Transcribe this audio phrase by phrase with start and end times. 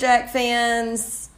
[0.00, 1.28] Lumberjack fans.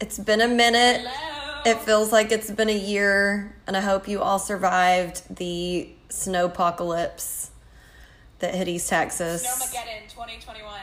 [0.00, 1.06] It's been a minute.
[1.06, 1.62] Hello.
[1.64, 6.46] It feels like it's been a year, and I hope you all survived the snow
[6.46, 7.52] apocalypse
[8.40, 9.46] that hit East Texas.
[9.46, 10.80] Snowmageddon 2021.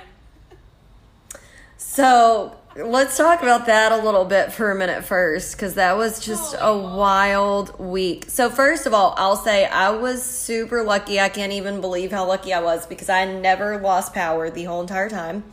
[1.77, 6.25] So let's talk about that a little bit for a minute first, because that was
[6.25, 8.29] just a wild week.
[8.29, 11.19] So, first of all, I'll say I was super lucky.
[11.19, 14.79] I can't even believe how lucky I was because I never lost power the whole
[14.79, 15.43] entire time.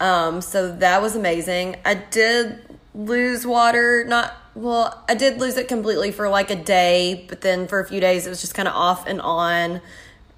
[0.00, 1.76] Um, so that was amazing.
[1.84, 2.62] I did
[2.94, 7.68] lose water, not well, I did lose it completely for like a day, but then
[7.68, 9.82] for a few days it was just kind of off and on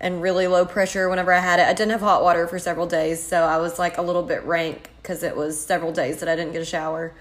[0.00, 1.66] and really low pressure whenever I had it.
[1.66, 4.44] I didn't have hot water for several days, so I was like a little bit
[4.44, 7.14] rank because it was several days that I didn't get a shower.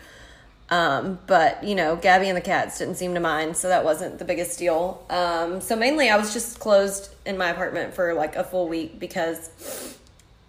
[0.70, 4.20] Um, but you know, Gabby and the cats didn't seem to mind, so that wasn't
[4.20, 5.06] the biggest deal.
[5.10, 9.00] Um, so mainly I was just closed in my apartment for like a full week
[9.00, 9.96] because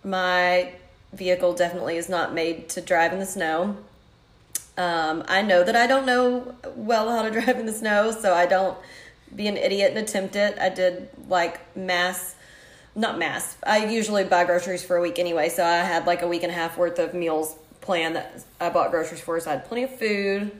[0.02, 0.72] my
[1.12, 3.76] vehicle definitely is not made to drive in the snow.
[4.76, 8.34] Um, I know that I don't know well how to drive in the snow, so
[8.34, 8.76] I don't
[9.34, 10.58] be an idiot and attempt it.
[10.58, 12.34] I did like mass,
[12.94, 13.56] not mass.
[13.64, 16.52] I usually buy groceries for a week anyway, so I had like a week and
[16.52, 19.84] a half worth of meals planned that I bought groceries for, so I had plenty
[19.84, 20.52] of food.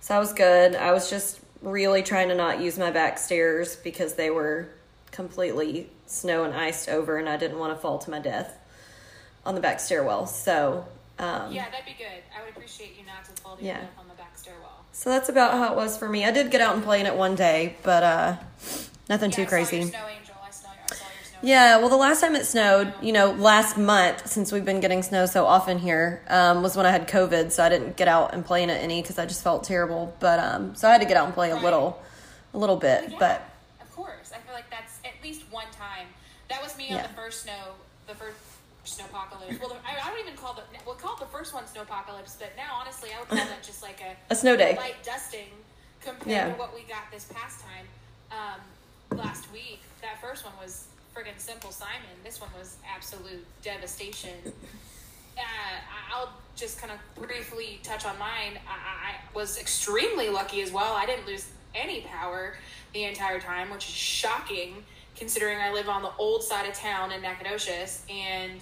[0.00, 0.74] So I was good.
[0.74, 4.68] I was just really trying to not use my back stairs because they were
[5.12, 8.59] completely snow and iced over, and I didn't want to fall to my death
[9.50, 10.26] on the back stairwell.
[10.26, 10.86] So,
[11.18, 12.06] um, Yeah, that'd be good.
[12.36, 13.80] I would appreciate you not to fall to Yeah.
[13.98, 14.84] on the back stairwell.
[14.92, 16.24] so that's about how it was for me.
[16.24, 18.36] I did get out and play in it one day, but uh,
[19.08, 19.78] nothing Yeah, too crazy.
[19.78, 20.34] your snow angel.
[20.52, 21.04] Saw, saw
[21.42, 25.02] Yeah, well, the last time it snowed, you know, last month, since we've been getting
[25.02, 28.32] snow so often here, um, was when I had COVID, so I didn't get out
[28.32, 30.14] and play in it any because I just felt terrible.
[30.20, 32.00] But um, so I had to get out and play a little,
[32.54, 33.10] a little bit.
[33.10, 33.42] Yeah, But
[33.80, 34.30] of course.
[34.32, 36.06] I feel like that's at least one time.
[36.48, 37.74] That was me on the first snow,
[38.06, 38.36] the first
[39.00, 39.60] snowpocalypse.
[39.60, 42.52] Well, the, I, I would even call the we'll call the first one snowpocalypse, but
[42.56, 44.76] now honestly, I would call that just like a A snow day.
[44.76, 45.48] light dusting
[46.02, 46.52] compared Yeah.
[46.52, 47.86] to what we got this past time
[48.30, 49.80] um, last week.
[50.02, 52.16] That first one was friggin' simple Simon.
[52.24, 54.30] This one was absolute devastation.
[55.36, 55.42] Uh,
[56.14, 58.58] I'll just kind of briefly touch on mine.
[58.68, 60.94] I, I was extremely lucky as well.
[60.94, 62.54] I didn't lose any power
[62.92, 64.84] the entire time, which is shocking
[65.16, 68.04] considering I live on the old side of town in Nacogdoches.
[68.10, 68.60] And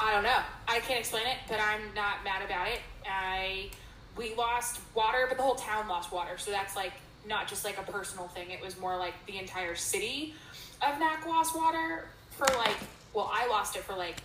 [0.00, 0.38] I don't know.
[0.66, 2.80] I can't explain it, but I'm not mad about it.
[3.06, 3.68] I
[4.16, 6.38] we lost water, but the whole town lost water.
[6.38, 6.92] So that's like
[7.28, 8.50] not just like a personal thing.
[8.50, 10.34] It was more like the entire city
[10.80, 12.76] of Nac lost water for like
[13.12, 14.16] well, I lost it for like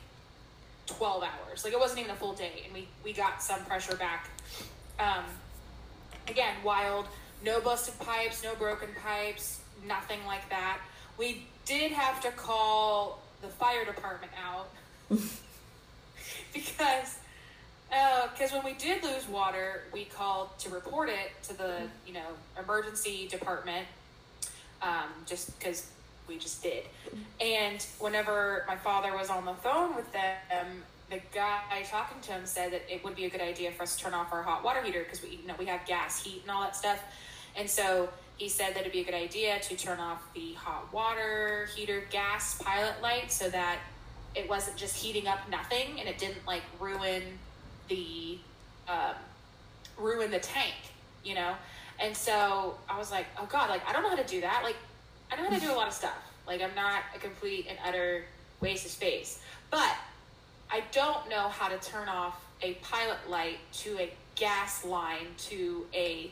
[0.87, 1.65] 12 hours.
[1.65, 4.29] Like it wasn't even a full day and we we got some pressure back.
[4.97, 5.25] Um
[6.29, 7.07] again, wild,
[7.43, 10.79] no busted pipes, no broken pipes, nothing like that.
[11.17, 14.69] We did have to call the fire department out
[16.55, 17.19] because
[18.33, 22.27] because when we did lose water, we called to report it to the you know
[22.61, 23.85] emergency department,
[24.81, 25.87] um, just because
[26.27, 26.85] we just did.
[27.39, 32.45] And whenever my father was on the phone with them, the guy talking to him
[32.45, 34.63] said that it would be a good idea for us to turn off our hot
[34.63, 37.01] water heater because we you know we have gas heat and all that stuff,
[37.55, 38.09] and so.
[38.37, 42.03] He said that it'd be a good idea to turn off the hot water heater
[42.09, 43.79] gas pilot light so that
[44.35, 47.23] it wasn't just heating up nothing and it didn't like ruin
[47.87, 48.37] the
[48.87, 49.15] um,
[49.97, 50.75] ruin the tank
[51.25, 51.55] you know?
[51.99, 54.61] And so i was like oh god like i don't know how to do that.
[54.63, 54.75] Like
[55.31, 56.17] i know how to do a lot of stuff.
[56.47, 58.23] Like i'm not a complete and utter
[58.61, 59.41] waste of space.
[59.71, 59.95] But
[60.71, 65.85] i don't know how to turn off a pilot light to a gas line to
[65.93, 66.29] a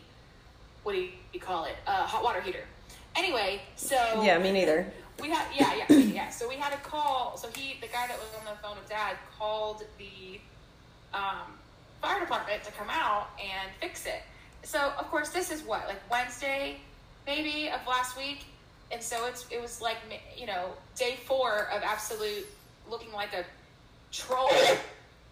[0.83, 1.75] what do you call it?
[1.87, 2.65] A hot water heater.
[3.15, 4.91] Anyway so yeah, me neither.
[5.21, 8.17] We had yeah yeah yeah so we had to call so he the guy that
[8.17, 10.39] was on the phone with dad called the
[11.13, 11.53] um,
[12.01, 14.23] fire department to come out and fix it.
[14.63, 16.77] So of course this is what like wednesday
[17.25, 18.45] maybe of last week?
[18.91, 19.97] And so it's it was like
[20.37, 22.45] you know day four of absolute
[22.89, 23.45] looking like a
[24.11, 24.49] troll.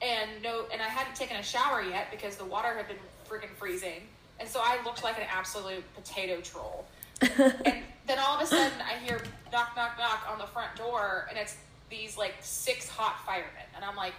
[0.01, 2.97] And no and i hadn't taken a shower yet because the water had been
[3.29, 4.07] freaking freezing.
[4.39, 6.85] And so i looked like an absolute potato troll
[7.37, 9.21] and then all of a sudden I hear
[9.51, 11.55] knock, knock, knock on the front door, and it's
[11.89, 14.13] these like six hot firemen, and I'm like,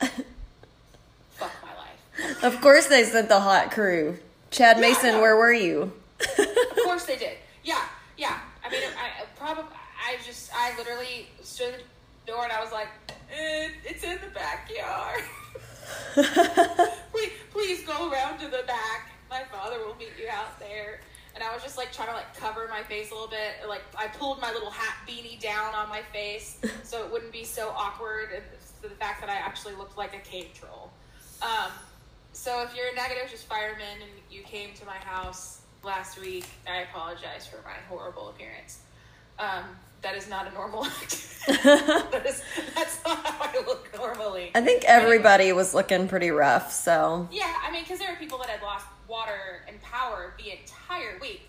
[1.30, 2.44] fuck my life.
[2.44, 4.18] Of course, they sent the hot crew.
[4.50, 5.92] Chad Yeah, Mason, where were you?
[6.20, 7.38] Of course they did.
[7.64, 7.82] Yeah,
[8.16, 8.38] yeah.
[8.64, 9.64] I mean, I probably
[10.06, 11.80] I just I literally stood at
[12.24, 12.88] the door and I was like,
[13.32, 15.22] eh, it's in the backyard.
[17.12, 19.12] please, please go around to the back.
[19.30, 21.00] My father will meet you out there.
[21.36, 23.68] And I was just like trying to like cover my face a little bit.
[23.68, 27.44] Like I pulled my little hat beanie down on my face so it wouldn't be
[27.44, 28.30] so awkward.
[28.34, 28.42] And
[28.82, 30.90] the fact that I actually looked like a cave troll.
[31.42, 31.70] Um,
[32.32, 36.46] so if you're a negative just fireman and you came to my house last week,
[36.66, 38.80] I apologize for my horrible appearance.
[39.38, 39.64] Um,
[40.02, 41.46] that is not a normal act.
[41.46, 42.42] that is,
[42.74, 44.52] that's not how I look normally.
[44.54, 47.28] I think everybody was looking pretty rough, so.
[47.30, 51.18] Yeah, I mean, because there are people that had lost water and power the entire
[51.20, 51.48] week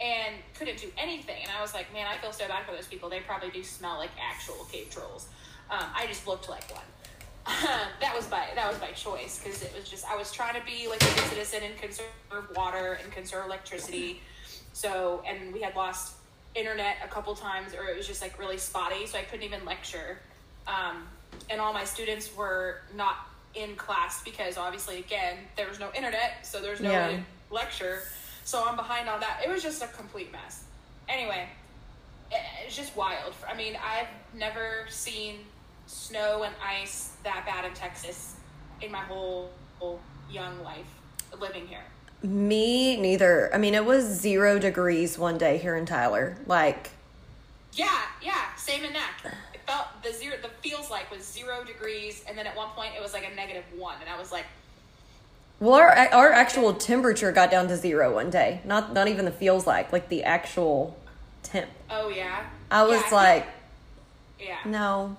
[0.00, 1.42] and couldn't do anything.
[1.42, 3.08] And I was like, man, I feel so bad for those people.
[3.08, 5.28] They probably do smell like actual cave trolls.
[5.70, 6.84] Um, I just looked like one.
[8.00, 10.66] that was by that was by choice because it was just I was trying to
[10.66, 12.06] be like a good citizen and conserve
[12.54, 14.20] water and conserve electricity.
[14.72, 16.16] So and we had lost
[16.54, 19.64] internet a couple times, or it was just like really spotty, so I couldn't even
[19.64, 20.18] lecture.
[20.66, 21.06] Um,
[21.48, 23.16] and all my students were not
[23.54, 27.20] in class because obviously, again, there was no internet, so there's no yeah.
[27.50, 28.02] lecture.
[28.44, 29.40] So I'm behind on that.
[29.44, 30.64] It was just a complete mess.
[31.08, 31.48] Anyway,
[32.64, 33.34] it's just wild.
[33.48, 35.40] I mean, I've never seen
[35.86, 38.36] snow and ice that bad in Texas
[38.80, 40.00] in my whole, whole
[40.30, 40.86] young life
[41.40, 41.84] living here.
[42.22, 43.52] Me neither.
[43.54, 46.36] I mean, it was zero degrees one day here in Tyler.
[46.46, 46.90] Like,
[47.72, 49.34] yeah, yeah, same in that.
[49.70, 50.36] Felt the zero.
[50.42, 53.34] The feels like was zero degrees, and then at one point it was like a
[53.34, 54.46] negative one, and I was like,
[55.60, 58.60] well, our our actual temperature got down to zero one day.
[58.64, 60.98] Not not even the feels like, like the actual
[61.42, 61.70] temp.
[61.88, 62.46] Oh yeah.
[62.70, 63.46] I was yeah, like,
[64.40, 65.16] yeah, no,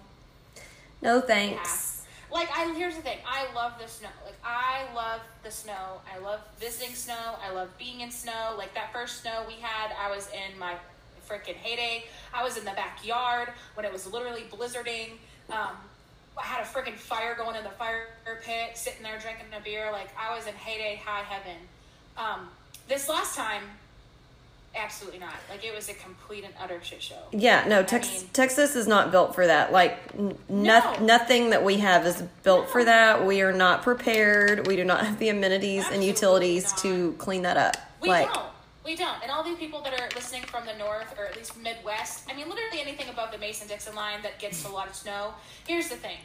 [1.01, 1.59] no thanks.
[1.59, 1.91] Yeah
[2.31, 3.17] like I here's the thing.
[3.25, 4.09] I love the snow.
[4.25, 6.01] Like I love the snow.
[6.13, 7.35] I love visiting snow.
[7.43, 8.55] I love being in snow.
[8.57, 10.75] Like that first snow we had, I was in my
[11.31, 12.05] freaking heyday.
[12.33, 15.11] I was in the backyard when it was literally blizzarding.
[15.49, 15.75] Um,
[16.37, 18.07] I had a freaking fire going in the fire
[18.43, 19.91] pit, sitting there drinking a beer.
[19.91, 21.57] Like I was in heyday high heaven.
[22.17, 22.49] Um,
[22.87, 23.63] this last time,
[24.73, 25.35] Absolutely not.
[25.49, 27.17] Like it was a complete and utter shit show.
[27.33, 29.73] Yeah, no, Tex- I mean, Texas is not built for that.
[29.73, 30.95] Like n- no.
[31.01, 32.71] nothing that we have is built no.
[32.71, 33.25] for that.
[33.25, 34.67] We are not prepared.
[34.67, 36.77] We do not have the amenities Absolutely and utilities not.
[36.77, 37.75] to clean that up.
[38.01, 38.45] We like, don't.
[38.83, 39.21] We don't.
[39.21, 42.35] And all these people that are listening from the north or at least Midwest, I
[42.35, 45.33] mean, literally anything above the Mason Dixon line that gets a lot of snow.
[45.67, 46.17] Here's the thing,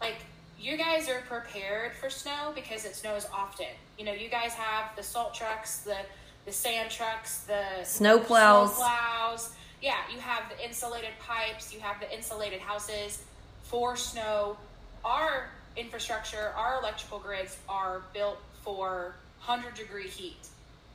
[0.00, 0.16] like
[0.60, 3.66] you guys are prepared for snow because it snows often.
[3.98, 5.96] You know, you guys have the salt trucks, the
[6.44, 8.74] the sand trucks, the snow plows.
[8.74, 9.50] Snow plows.
[9.80, 13.22] Yeah, you have the insulated pipes, you have the insulated houses
[13.62, 14.56] for snow.
[15.04, 20.46] Our infrastructure, our electrical grids are built for 100 degree heat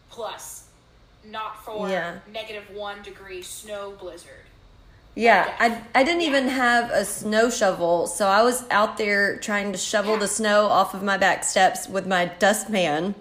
[0.09, 0.66] plus,
[1.29, 2.19] not for yeah.
[2.31, 4.45] negative one degree snow blizzard.
[5.15, 6.27] Yeah, I, I didn't yeah.
[6.27, 10.19] even have a snow shovel, so I was out there trying to shovel yeah.
[10.19, 13.15] the snow off of my back steps with my dustpan.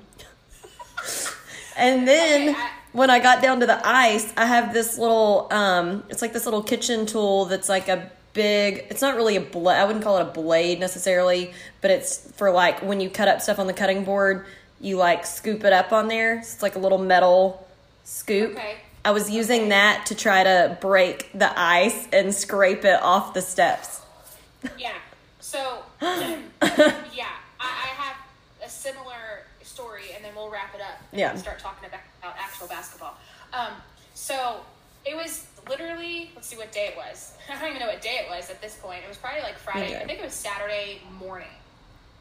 [1.76, 5.48] And then okay, I, when I got down to the ice, I have this little
[5.50, 9.40] um it's like this little kitchen tool that's like a big it's not really a
[9.40, 13.28] blade I wouldn't call it a blade necessarily, but it's for like when you cut
[13.28, 14.46] up stuff on the cutting board,
[14.80, 16.42] you like scoop it up on there.
[16.42, 17.65] So it's like a little metal
[18.06, 18.52] scoop.
[18.52, 18.76] Okay.
[19.04, 19.68] I was using okay.
[19.70, 24.00] that to try to break the ice and scrape it off the steps.
[24.78, 24.94] Yeah.
[25.40, 27.28] So yeah,
[27.60, 28.16] I, I have
[28.64, 30.98] a similar story, and then we'll wrap it up.
[31.12, 31.34] yeah.
[31.36, 33.16] start talking about, about actual basketball.
[33.52, 33.72] Um,
[34.14, 34.60] so
[35.04, 37.34] it was literally let's see what day it was.
[37.48, 39.02] I don't even know what day it was at this point.
[39.04, 39.94] It was probably like Friday.
[39.94, 40.02] Okay.
[40.02, 41.48] I think it was Saturday morning.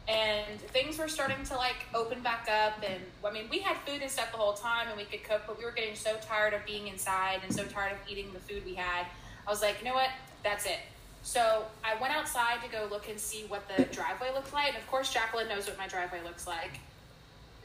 [0.08, 4.02] And things were starting to like open back up, and I mean, we had food
[4.02, 6.54] and stuff the whole time, and we could cook, but we were getting so tired
[6.54, 9.06] of being inside and so tired of eating the food we had.
[9.46, 10.10] I was like, you know what?
[10.44, 10.78] That's it.
[11.24, 14.68] So I went outside to go look and see what the driveway looked like.
[14.68, 16.78] And of course, Jaclyn knows what my driveway looks like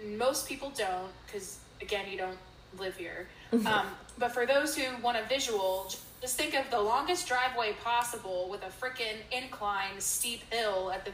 [0.05, 2.37] most people don't because again you don't
[2.79, 3.65] live here mm-hmm.
[3.67, 8.47] um, but for those who want a visual just think of the longest driveway possible
[8.49, 11.11] with a freaking incline steep hill at the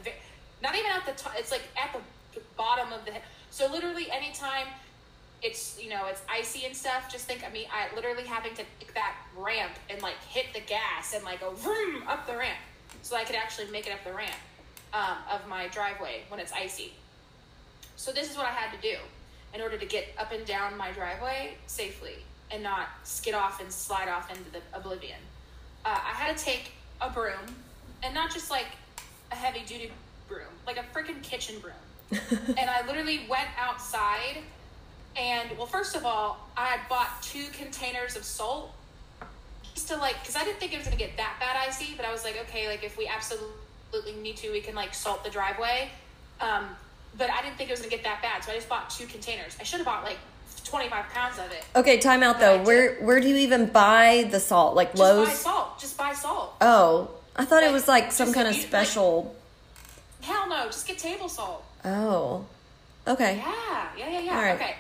[0.61, 3.11] not even at the top it's like at the bottom of the
[3.51, 4.67] so literally anytime
[5.41, 8.63] it's you know it's icy and stuff just think of me i literally having to
[8.79, 12.57] pick that ramp and like hit the gas and like go vroom up the ramp
[13.03, 14.31] so i could actually make it up the ramp
[14.93, 16.93] um, of my driveway when it's icy
[17.97, 18.95] so this is what I had to do
[19.55, 22.13] in order to get up and down my driveway safely
[22.51, 25.17] and not skid off and slide off into the oblivion.
[25.83, 27.55] Uh, I had to take a broom
[28.03, 28.67] and not just like
[29.31, 29.91] a heavy duty
[30.27, 31.74] broom, like a freaking kitchen broom.
[32.57, 34.38] and I literally went outside
[35.17, 38.72] and well, first of all, I had bought two containers of salt
[39.74, 42.05] just to like, because I didn't think it was gonna get that bad icy, but
[42.05, 45.29] I was like, okay, like if we absolutely need to, we can like salt the
[45.29, 45.89] driveway.
[46.39, 46.65] Um,
[47.17, 49.07] but I didn't think it was gonna get that bad, so I just bought two
[49.07, 49.57] containers.
[49.60, 50.17] I should have bought like
[50.65, 51.65] 25 pounds of it.
[51.75, 52.62] Okay, time out though.
[52.63, 54.75] Where where do you even buy the salt?
[54.75, 55.27] Like Just Lowe's?
[55.29, 55.79] buy salt.
[55.79, 56.55] Just buy salt.
[56.62, 59.34] Oh, I thought it was like some kind of you- like- special.
[60.27, 60.65] Hell no.
[60.65, 61.63] Just get table salt.
[61.86, 62.46] oh,
[63.07, 63.38] okay.
[63.38, 64.41] Yeah, yeah, yeah, yeah.
[64.41, 64.55] Right.
[64.55, 64.75] Okay.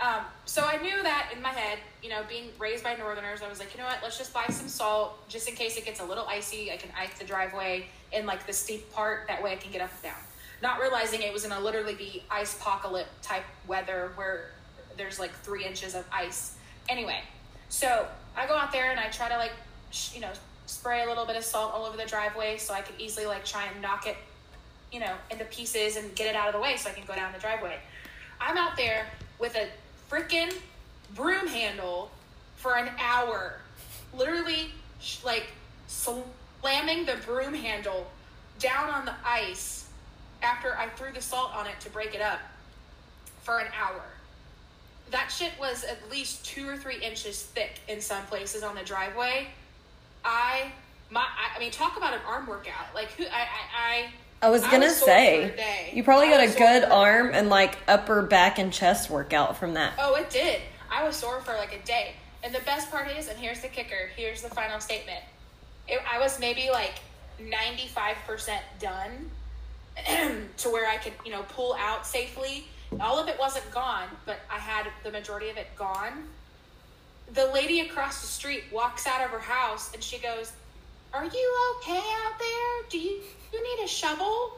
[0.00, 3.48] Um, so I knew that in my head, you know, being raised by Northerners, I
[3.48, 3.98] was like, you know what?
[4.02, 6.72] Let's just buy some salt, just in case it gets a little icy.
[6.72, 9.26] I can ice the driveway in like the steep part.
[9.28, 10.20] That way, I can get up and down.
[10.62, 14.50] Not realizing it was gonna literally be ice apocalypse type weather where
[14.96, 16.54] there's like three inches of ice.
[16.88, 17.20] Anyway,
[17.68, 18.06] so
[18.36, 19.52] I go out there and I try to like,
[19.90, 20.30] sh- you know,
[20.66, 23.44] spray a little bit of salt all over the driveway so I could easily like
[23.44, 24.16] try and knock it
[24.92, 27.14] you know, into pieces and get it out of the way so I can go
[27.14, 27.78] down the driveway.
[28.40, 29.06] I'm out there
[29.38, 29.68] with a
[30.10, 30.54] freaking
[31.14, 32.10] broom handle
[32.56, 33.54] for an hour,
[34.14, 34.70] literally
[35.24, 35.48] like
[35.86, 38.06] slamming the broom handle
[38.58, 39.88] down on the ice
[40.42, 42.40] after I threw the salt on it to break it up
[43.42, 44.02] for an hour.
[45.10, 48.82] That shit was at least two or three inches thick in some places on the
[48.82, 49.48] driveway.
[50.24, 50.72] I
[51.10, 52.94] my I, I mean talk about an arm workout.
[52.94, 53.46] Like who I I,
[53.76, 54.10] I
[54.42, 58.58] I was gonna was say you probably got a good arm and like upper back
[58.58, 59.92] and chest workout from that.
[59.98, 60.60] Oh, it did.
[60.90, 62.14] I was sore for like a day.
[62.42, 65.20] And the best part is, and here's the kicker, here's the final statement.
[65.86, 66.94] It, I was maybe like
[67.40, 69.30] 95% done
[70.56, 72.66] to where I could, you know, pull out safely.
[73.00, 76.24] All of it wasn't gone, but I had the majority of it gone.
[77.32, 80.52] The lady across the street walks out of her house and she goes,
[81.14, 82.90] Are you okay out there?
[82.90, 83.20] Do you,
[83.52, 84.52] you need a shovel?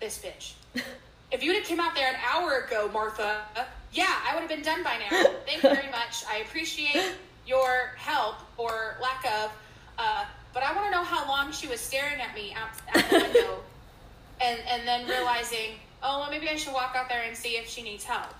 [0.00, 0.54] This bitch.
[1.32, 3.42] If you'd have come out there an hour ago, Martha,
[3.92, 5.10] yeah, I would have been done by now.
[5.46, 6.24] Thank you very much.
[6.28, 7.14] I appreciate
[7.46, 9.52] your help or lack of.
[9.98, 13.10] Uh, but I want to know how long she was staring at me out, out
[13.10, 13.60] the window,
[14.40, 17.68] and and then realizing, oh, well, maybe I should walk out there and see if
[17.68, 18.34] she needs help.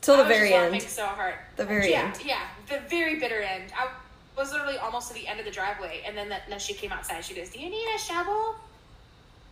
[0.00, 0.72] Till the very end.
[0.72, 1.34] laughing so hard.
[1.56, 2.24] The very yeah, end.
[2.24, 3.72] Yeah, the very bitter end.
[3.76, 3.88] I
[4.36, 6.92] was literally almost to the end of the driveway, and then that, then she came
[6.92, 7.24] outside.
[7.24, 8.56] She goes, "Do you need a shovel?"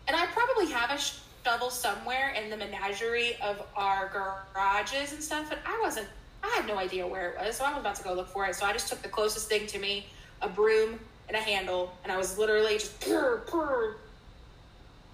[0.06, 0.98] And I probably have a
[1.44, 6.08] shovel somewhere in the menagerie of our garages and stuff, but I wasn't.
[6.42, 8.46] I had no idea where it was, so I was about to go look for
[8.46, 8.54] it.
[8.54, 10.06] So I just took the closest thing to me,
[10.42, 13.96] a broom and a handle, and I was literally just purr, purr.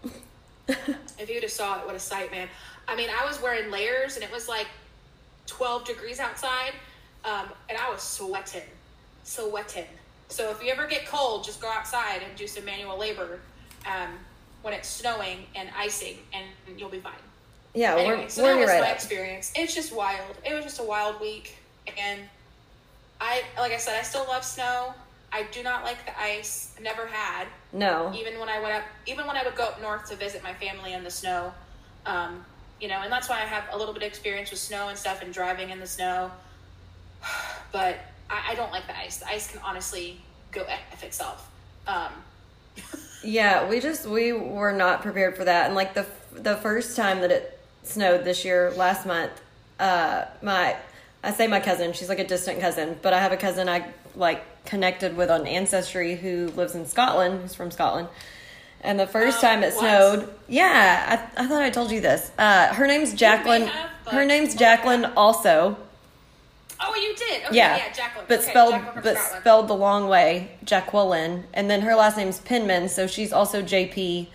[0.69, 2.49] if you'd have saw it, what a sight, man!
[2.89, 4.67] I mean, I was wearing layers, and it was like
[5.47, 6.73] 12 degrees outside,
[7.25, 8.63] um, and I was sweating,
[9.31, 9.87] sweating.
[10.29, 13.41] So if you ever get cold, just go outside and do some manual labor
[13.87, 14.11] um,
[14.63, 16.47] when it's snowing and icing, and
[16.79, 17.13] you'll be fine.
[17.75, 18.97] Yeah, Anyway, we're, so we're that was right my up.
[18.97, 19.53] experience.
[19.55, 20.37] It's just wild.
[20.45, 21.57] It was just a wild week,
[21.99, 22.21] and
[23.21, 24.95] I, like I said, I still love snow.
[25.33, 26.75] I do not like the ice.
[26.83, 27.47] Never had.
[27.73, 28.13] No.
[28.17, 30.55] Even when I went up, even when I would go up north to visit my
[30.55, 31.53] family in the snow,
[32.07, 32.45] um,
[32.81, 34.99] you know, and that's why I have a little bit of experience with snow and
[34.99, 36.31] stuff and driving in the snow.
[37.73, 37.99] But
[38.31, 39.19] I, I don't like the ice.
[39.19, 40.21] The ice can honestly
[40.53, 41.51] go f itself.
[41.87, 42.13] Um,
[43.23, 45.67] Yeah, we just we were not prepared for that.
[45.67, 49.33] And like the the first time that it snowed this year, last month,
[49.79, 50.77] uh, my
[51.23, 53.93] I say my cousin, she's like a distant cousin, but I have a cousin I
[54.17, 58.09] like connected with on Ancestry who lives in Scotland, who's from Scotland.
[58.83, 59.81] And the first Oh, time it what?
[59.81, 62.31] snowed, yeah, I, I thought I told you this.
[62.39, 63.67] Uh, her name's Jacqueline.
[63.67, 65.77] have, her name's Jacqueline also.
[66.83, 67.45] Oh, you did?
[67.47, 68.27] Okay, Yeah, yeah, Jacqueline.
[68.29, 69.41] but Okay, spelled Jacqueline but Scotland.
[69.43, 74.29] spelled the long way, Jacqueline, and then her last name's Penman, so she's also JP,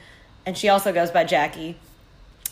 [0.45, 1.77] and she also goes by Jackie.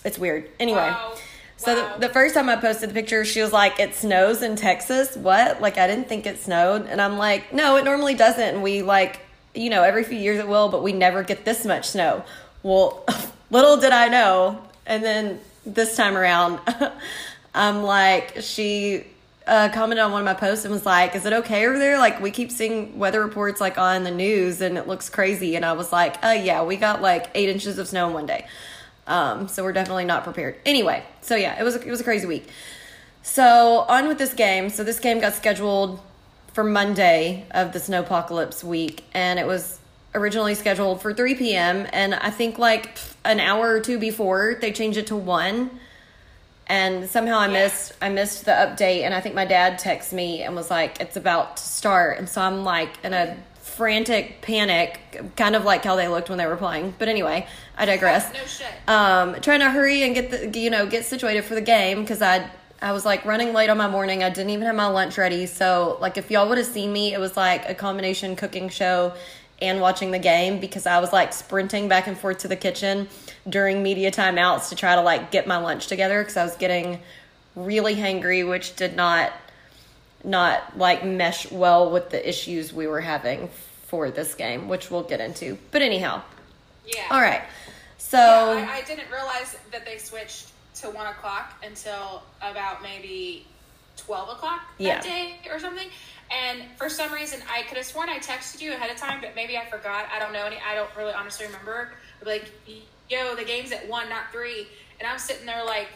[0.03, 0.49] It's weird.
[0.59, 1.13] Anyway, Wow.
[1.57, 1.93] so Wow.
[1.97, 5.15] the, the first time I posted the picture, she was like, "It snows in Texas."
[5.15, 5.61] What?
[5.61, 8.81] Like I didn't think it snowed, and I'm like, "No, it normally doesn't." And we
[8.81, 9.21] like,
[9.55, 12.23] you know, every few years it will, but we never get this much snow.
[12.63, 13.05] Well,
[13.51, 16.59] little did I know, and then this time around,
[17.55, 19.05] I'm like, she
[19.47, 21.97] uh, commented on one of my posts and was like, "Is it okay over there?
[21.97, 25.65] Like, we keep seeing weather reports like on the news, and it looks crazy." And
[25.65, 28.45] I was like, "Uh, yeah, we got like eight inches of snow in one day,
[29.07, 32.25] um, so we're definitely not prepared." Anyway, so yeah, it was it was a crazy
[32.25, 32.47] week.
[33.21, 34.69] So on with this game.
[34.69, 35.99] So this game got scheduled
[36.53, 39.79] for Monday of the snowpocalypse week, and it was
[40.15, 41.87] originally scheduled for 3 p.m.
[41.91, 45.71] And I think like an hour or two before they changed it to one.
[46.73, 47.53] And somehow I Yeah.
[47.53, 50.99] missed I missed the update, and I think my dad texted me and was like,
[50.99, 54.99] "It's about to start." And so I'm like in a frantic panic,
[55.35, 56.95] kind of like how they looked when they were playing.
[56.97, 57.45] But anyway,
[57.77, 58.67] I digress No shit.
[58.87, 62.21] um, trying to hurry and get the you know get situated for the game because
[62.23, 62.49] I
[62.81, 64.23] I was like running late on my morning.
[64.23, 65.45] I didn't even have my lunch ready.
[65.45, 69.13] So like if y'all would have seen me, it was like a combination cooking show
[69.61, 73.07] and watching the game because I was like sprinting back and forth to the kitchen
[73.47, 76.99] during media timeouts to try to like get my lunch together because I was getting
[77.55, 79.31] really hangry, which did not
[80.23, 83.49] not like mesh well with the issues we were having
[83.87, 85.57] for this game, which we'll get into.
[85.71, 86.21] But anyhow,
[86.85, 87.03] Yeah.
[87.11, 87.41] all right.
[87.97, 93.45] So Yeah, I, I didn't realize that they switched to one o'clock until about maybe
[93.97, 95.01] twelve o'clock that Yeah.
[95.01, 95.89] day or something.
[96.31, 99.35] And for some reason, I could have sworn I texted you ahead of time, but
[99.35, 100.05] maybe I forgot.
[100.11, 100.57] I don't know any.
[100.65, 101.91] I don't really honestly remember.
[102.25, 102.49] Like,
[103.09, 104.67] yo, the game's at one, not three,
[104.99, 105.87] and I'm sitting there like,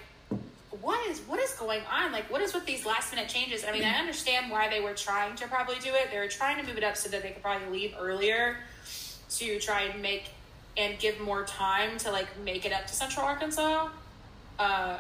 [0.82, 2.12] what is what is going on?
[2.12, 3.64] Like, what is with these last minute changes?
[3.68, 6.12] I mean, I understand why they were trying to probably do it.
[6.12, 8.58] They were trying to move it up so that they could probably leave earlier
[9.32, 10.26] to try and make
[10.78, 13.90] and give more time to like make it up to Central Arkansas.
[14.60, 14.98] Uh,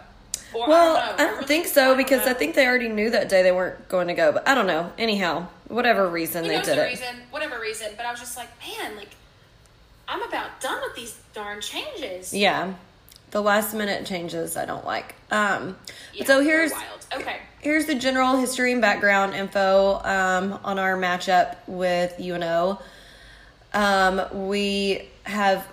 [0.53, 1.23] or, well, I don't, know.
[1.23, 3.51] I don't really- think so don't because I think they already knew that day they
[3.51, 4.31] weren't going to go.
[4.31, 4.91] But I don't know.
[4.97, 6.89] Anyhow, whatever reason they did the it.
[6.89, 7.91] reason, whatever reason.
[7.97, 9.09] But I was just like, man, like
[10.07, 12.33] I'm about done with these darn changes.
[12.33, 12.73] Yeah.
[13.31, 15.15] The last minute changes I don't like.
[15.31, 15.77] Um
[16.13, 17.05] Yeah, so here's wild.
[17.15, 17.37] Okay.
[17.59, 22.79] here's the general history and background info um, on our matchup with UNO.
[23.73, 25.67] Um, we have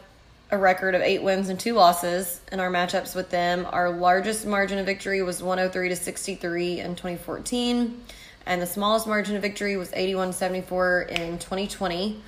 [0.50, 3.66] a record of eight wins and two losses in our matchups with them.
[3.70, 8.00] Our largest margin of victory was 103 to 63 in 2014,
[8.46, 12.20] and the smallest margin of victory was 81 74 in 2020.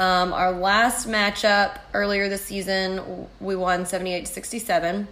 [0.00, 5.06] Um, our last matchup earlier this season, we won 78 to 67.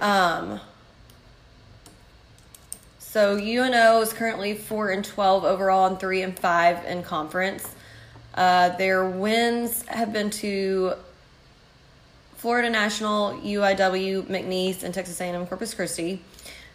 [0.00, 0.58] Um,
[2.98, 7.72] so UNO is currently four and twelve overall, and three and five in conference.
[8.34, 10.94] Uh, their wins have been to
[12.34, 16.20] Florida National, UIW, McNeese, and Texas A&M Corpus Christi.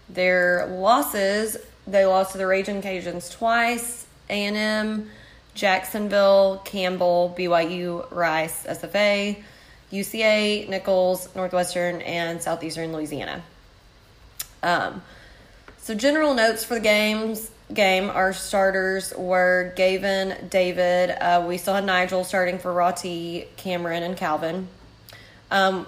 [0.08, 5.10] Their losses, they lost to the Raging Cajuns twice, A&M,
[5.58, 9.42] Jacksonville, Campbell, BYU, Rice, SFA,
[9.92, 13.44] UCA, Nicholls, Northwestern, and Southeastern Louisiana.
[14.62, 15.02] Um,
[15.80, 18.10] so general notes for the games game.
[18.10, 21.10] Our starters were Gavin, David.
[21.10, 24.68] Uh, we still had Nigel starting for Rati, Cameron, and Calvin.
[25.50, 25.88] Um,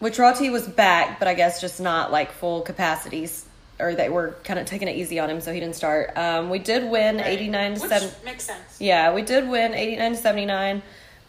[0.00, 3.43] which Rati was back, but I guess just not like full capacities,
[3.80, 6.16] or they were kind of taking it easy on him, so he didn't start.
[6.16, 7.26] Um, we did win Right.
[7.26, 8.10] eighty nine to Which seven.
[8.24, 8.80] makes sense.
[8.80, 10.82] Yeah, we did win 89 to 79.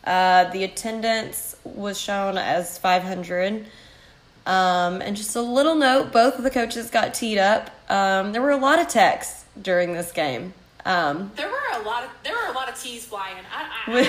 [0.04, 3.66] Uh, the attendance was shown as 500.
[4.46, 7.72] Um, and just a little note both of the coaches got teed up.
[7.90, 10.54] Um, there were a lot of texts during this game.
[10.86, 13.38] Um, There were a lot of there were a lot of teas flying.
[13.52, 14.02] I, I,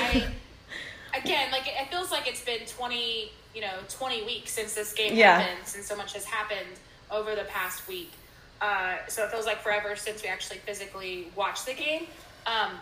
[1.15, 4.93] I again like it feels like it's been twenty you know twenty weeks since this
[4.93, 5.41] game Yeah.
[5.41, 6.69] happened, since so much has happened
[7.11, 8.11] over the past week.
[8.61, 12.05] Uh, so it feels like forever since we actually physically watched the game.
[12.47, 12.73] Um,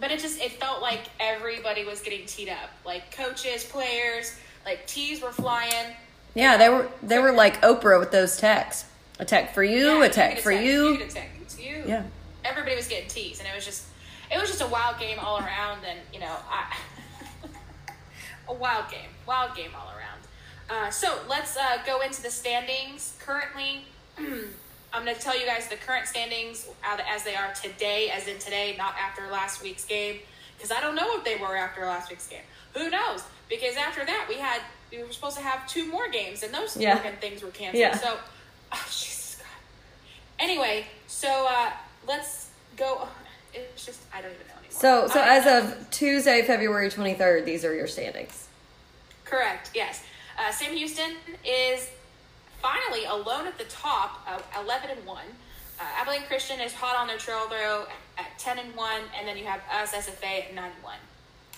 [0.00, 4.86] but it just it felt like everybody was getting teed up, like coaches, players, like
[4.86, 5.94] tees were flying.
[6.34, 8.86] yeah, they were they were like Oprah with those texts.
[9.18, 10.96] A tech for you, Yeah, a tech for text, you.
[10.96, 11.82] get a text, you.
[11.86, 12.04] Yeah.
[12.42, 13.84] Everybody was getting teased, and it was just,
[14.32, 15.80] it was just a wild game all around.
[15.86, 16.74] And you know, I,
[18.48, 20.20] a wild game, wild game all around.
[20.70, 23.14] Uh, so let's uh, go into the standings.
[23.20, 23.84] Currently,
[24.92, 28.38] I'm going to tell you guys the current standings as they are today, as in
[28.38, 30.18] today, not after last week's game,
[30.56, 32.42] because I don't know what they were after last week's game.
[32.74, 33.22] Who knows?
[33.48, 34.60] Because after that, we had
[34.92, 36.96] we were supposed to have two more games, and those Yeah.
[36.96, 37.80] fucking things were canceled.
[37.80, 37.96] Yeah.
[37.96, 38.18] So,
[38.72, 40.44] oh, Jesus God.
[40.44, 41.70] Anyway, so uh,
[42.08, 43.06] let's go.
[43.54, 44.70] It's just I don't even know anymore.
[44.70, 48.48] So so as of Tuesday, February 23rd, these are your standings.
[49.24, 49.70] Correct.
[49.74, 50.02] Yes.
[50.38, 51.12] Uh, Sam Houston
[51.44, 51.88] is
[52.62, 55.26] finally alone at the top, of eleven and one.
[55.78, 57.86] Uh, Abilene Christian is hot on their trail though
[58.18, 60.98] at ten and one, and then you have us SFA at nine and one.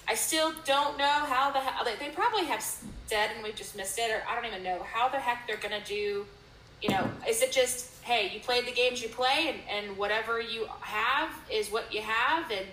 [0.09, 3.77] I still don't know how the hell they, they probably have said, and we've just
[3.77, 6.27] missed it, or I don't even know how the heck they're gonna do.
[6.81, 10.41] You know, is it just hey, you played the games you play, and, and whatever
[10.41, 12.67] you have is what you have, and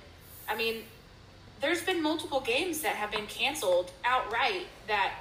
[0.47, 0.83] I mean,
[1.61, 5.13] there's been multiple games that have been canceled outright that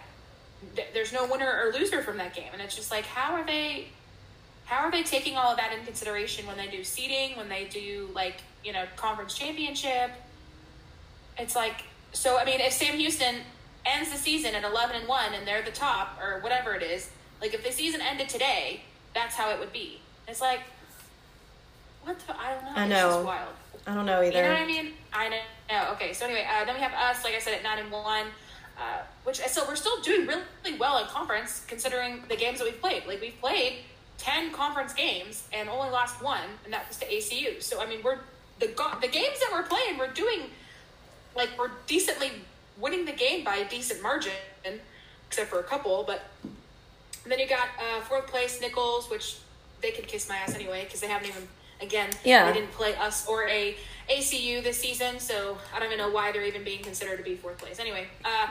[0.77, 3.44] th- there's no winner or loser from that game and it's just like how are
[3.44, 3.88] they
[4.64, 7.64] how are they taking all of that in consideration when they do seeding when they
[7.64, 10.11] do like you know conference championship
[11.38, 13.37] it's like so i mean if sam houston
[13.87, 17.11] ends the season at 11 and 1 and they're the top or whatever it is
[17.40, 18.83] like if the season ended today
[19.14, 20.61] that's how it would be it's like
[22.03, 23.23] what the i don't know I know.
[23.23, 23.55] wild
[23.87, 24.37] I don't know either.
[24.37, 24.92] you know what I mean?
[25.14, 25.29] I
[25.71, 25.92] know.
[25.92, 26.12] Okay.
[26.12, 28.27] So anyway, uh, then we have us, like I said, at nine and one,
[28.79, 32.81] uh, which so we're still doing really well in conference considering the games that we've
[32.81, 33.07] played.
[33.07, 33.79] Like we've played
[34.19, 37.62] ten conference games and only lost one, and that was to ACU.
[37.62, 38.19] So I mean, we're
[38.61, 40.51] the go- the games that we're playing, we're doing
[41.37, 42.31] like we're decently
[42.79, 44.33] winning the game by a decent margin,
[45.29, 46.23] except for a couple, but
[47.25, 49.37] And then you got uh, fourth place Nicholls, which
[49.83, 51.49] they could kiss my ass anyway because they haven't even
[51.81, 52.11] again.
[52.25, 52.47] Yeah.
[52.47, 53.77] They didn't play us or a
[54.11, 57.37] ACU this season, so I don't even know why they're even being considered to be
[57.37, 57.79] fourth place.
[57.79, 58.49] Anyway, uh,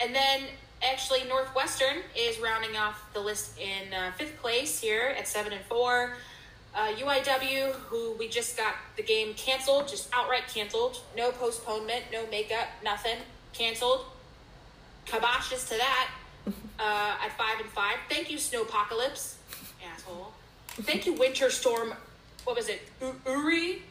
[0.00, 0.42] and then
[0.82, 5.64] actually Northwestern is rounding off the list in uh, fifth place here at seven and
[5.66, 6.16] four.
[6.74, 12.26] Uh, UIW, who we just got the game canceled, just outright canceled, no postponement, no
[12.30, 13.18] makeup, nothing,
[13.52, 14.06] canceled.
[15.06, 16.10] Kaboshes to that
[16.78, 17.96] uh, at five and five.
[18.08, 19.34] Thank you, Snowpocalypse,
[19.92, 20.32] asshole.
[20.68, 21.94] Thank you, Winter Storm.
[22.44, 22.82] What was it?
[23.00, 23.82] U- Uri?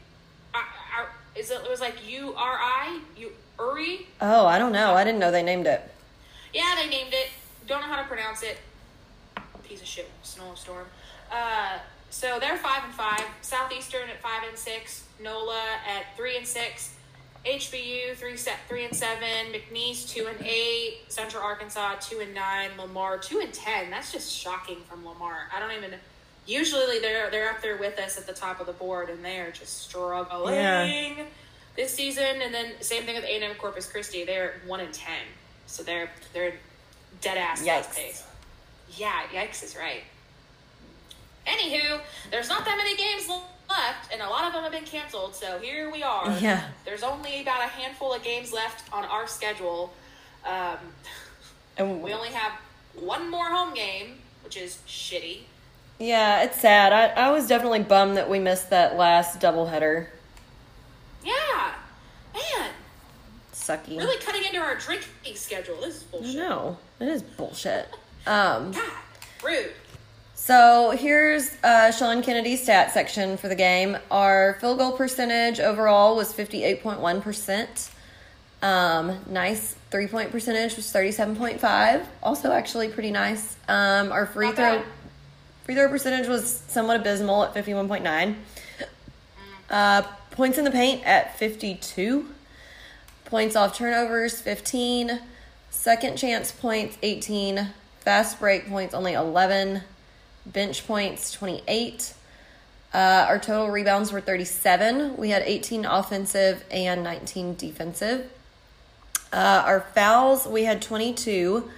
[0.54, 1.62] Uh, is it?
[1.64, 3.00] It was like U R I.
[3.18, 4.08] U Uri.
[4.22, 4.94] Oh, I don't know.
[4.94, 5.82] I didn't know they named it.
[6.54, 7.30] Yeah, they named it.
[7.68, 8.58] Don't know how to pronounce it.
[9.68, 10.86] Piece of shit snowstorm.
[11.32, 13.24] Uh, so they're five and five.
[13.42, 15.06] Southeastern at five and six.
[15.22, 16.96] NOLA at three and six.
[17.46, 19.52] HBU three set three and seven.
[19.52, 21.00] McNeese two and eight.
[21.08, 22.70] Central Arkansas two and nine.
[22.78, 23.90] Lamar two and ten.
[23.90, 25.50] That's just shocking from Lamar.
[25.56, 26.00] I don't even.
[26.46, 29.40] Usually they're they're up there with us at the top of the board, and they
[29.40, 31.24] are just struggling Yeah.
[31.76, 32.42] this season.
[32.42, 34.26] And then same thing with A and M Corpus Christi.
[34.26, 35.22] They're one and ten,
[35.68, 36.54] so they're they're
[37.22, 38.24] dead ass Yikes.
[38.96, 40.04] Yeah, yikes is right.
[41.48, 42.00] Anywho,
[42.32, 43.28] there's not that many games
[43.70, 45.36] left, and a lot of them have been canceled.
[45.36, 46.30] So here we are.
[46.42, 46.68] Yeah.
[46.86, 49.94] There's only about a handful of games left on our schedule.
[50.46, 50.78] Um,
[51.78, 52.52] And we only have
[52.94, 55.40] one more home game, which is shitty.
[56.00, 56.94] Yeah, it's sad.
[56.94, 60.08] I, I was definitely bummed that we missed that last doubleheader.
[61.24, 61.74] Yeah,
[62.34, 62.72] man,
[63.54, 63.98] Sucky.
[63.98, 65.78] really cutting into our drinking schedule.
[65.82, 66.36] This is bullshit.
[66.36, 66.78] know.
[67.00, 67.88] It is bullshit.
[68.26, 68.90] Um, God,
[69.44, 69.74] rude.
[70.34, 73.98] So here's uh, Sean Kennedy's stat section for the game.
[74.10, 77.90] Our field goal percentage overall was 58.1%.
[78.62, 82.06] Um, nice three point percentage was 37.5.
[82.22, 83.58] Also, actually pretty nice.
[83.68, 84.86] Um, our free Not throw bad.
[85.64, 88.36] Free throw percentage was somewhat abysmal at 51.9.
[89.70, 92.28] Uh, points in the paint at 52.
[93.26, 95.20] Points off turnovers 15.
[95.70, 97.70] Second chance points 18.
[98.02, 99.82] Fast break points only 11.
[100.46, 102.14] Bench points 28.
[102.94, 105.18] Uh, our total rebounds were 37.
[105.18, 108.30] We had 18 offensive and 19 defensive.
[109.32, 111.70] Uh, our fouls, we had 22.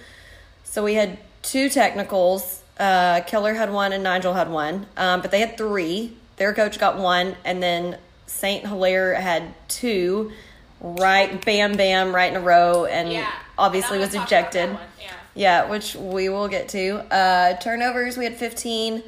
[0.64, 2.62] So we had two technicals.
[2.78, 6.16] Uh, Keller had one and Nigel had one, um, but they had three.
[6.36, 10.32] Their coach got one, and then Saint Hilaire had two.
[10.80, 13.30] Right, bam, bam, right in a row, and Yeah.
[13.56, 14.78] obviously And was gonna talk about ejected.
[15.00, 15.06] Yeah.
[15.34, 16.98] Yeah, which we will get to.
[17.10, 19.02] Uh, turnovers, we had 15.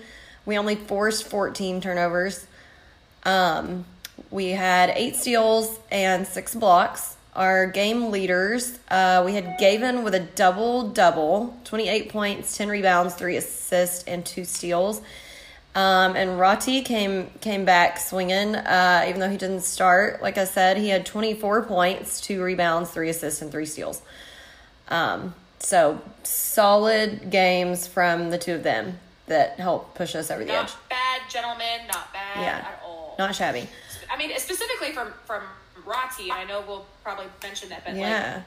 [0.46, 2.46] We only forced 14 turnovers.
[3.24, 3.84] Um,
[4.30, 7.16] we had eight steals and six blocks.
[7.36, 13.14] Our game leaders, uh, we had Gavin with a double double 28 points, 10 rebounds,
[13.14, 15.00] three assists, and two steals.
[15.74, 20.20] Um, and Rati came came back swinging, uh, even though he didn't start.
[20.22, 24.02] Like I said, he had 24 points, two rebounds, three assists, and three steals.
[24.88, 30.52] Um, so solid games from the two of them that helped push us over the
[30.52, 30.74] Not edge.
[30.88, 31.86] bad, gentlemen.
[31.92, 32.56] Not bad Yeah.
[32.68, 33.14] at all.
[33.18, 33.68] Not shabby.
[34.10, 35.42] I mean, specifically from from
[35.88, 38.34] Rati, I know we'll probably mention that, but Yeah.
[38.34, 38.42] like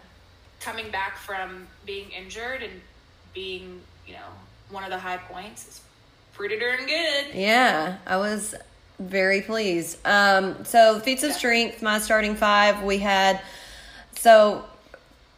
[0.60, 2.82] coming back from being injured and
[3.34, 4.20] being, you know,
[4.70, 5.82] one of the high points is
[6.34, 7.34] pretty darn good.
[7.34, 8.54] Yeah, I was
[9.00, 9.98] very pleased.
[10.06, 11.38] Um, so feats of Yeah.
[11.38, 13.42] strength, my starting five, we had
[14.16, 14.66] so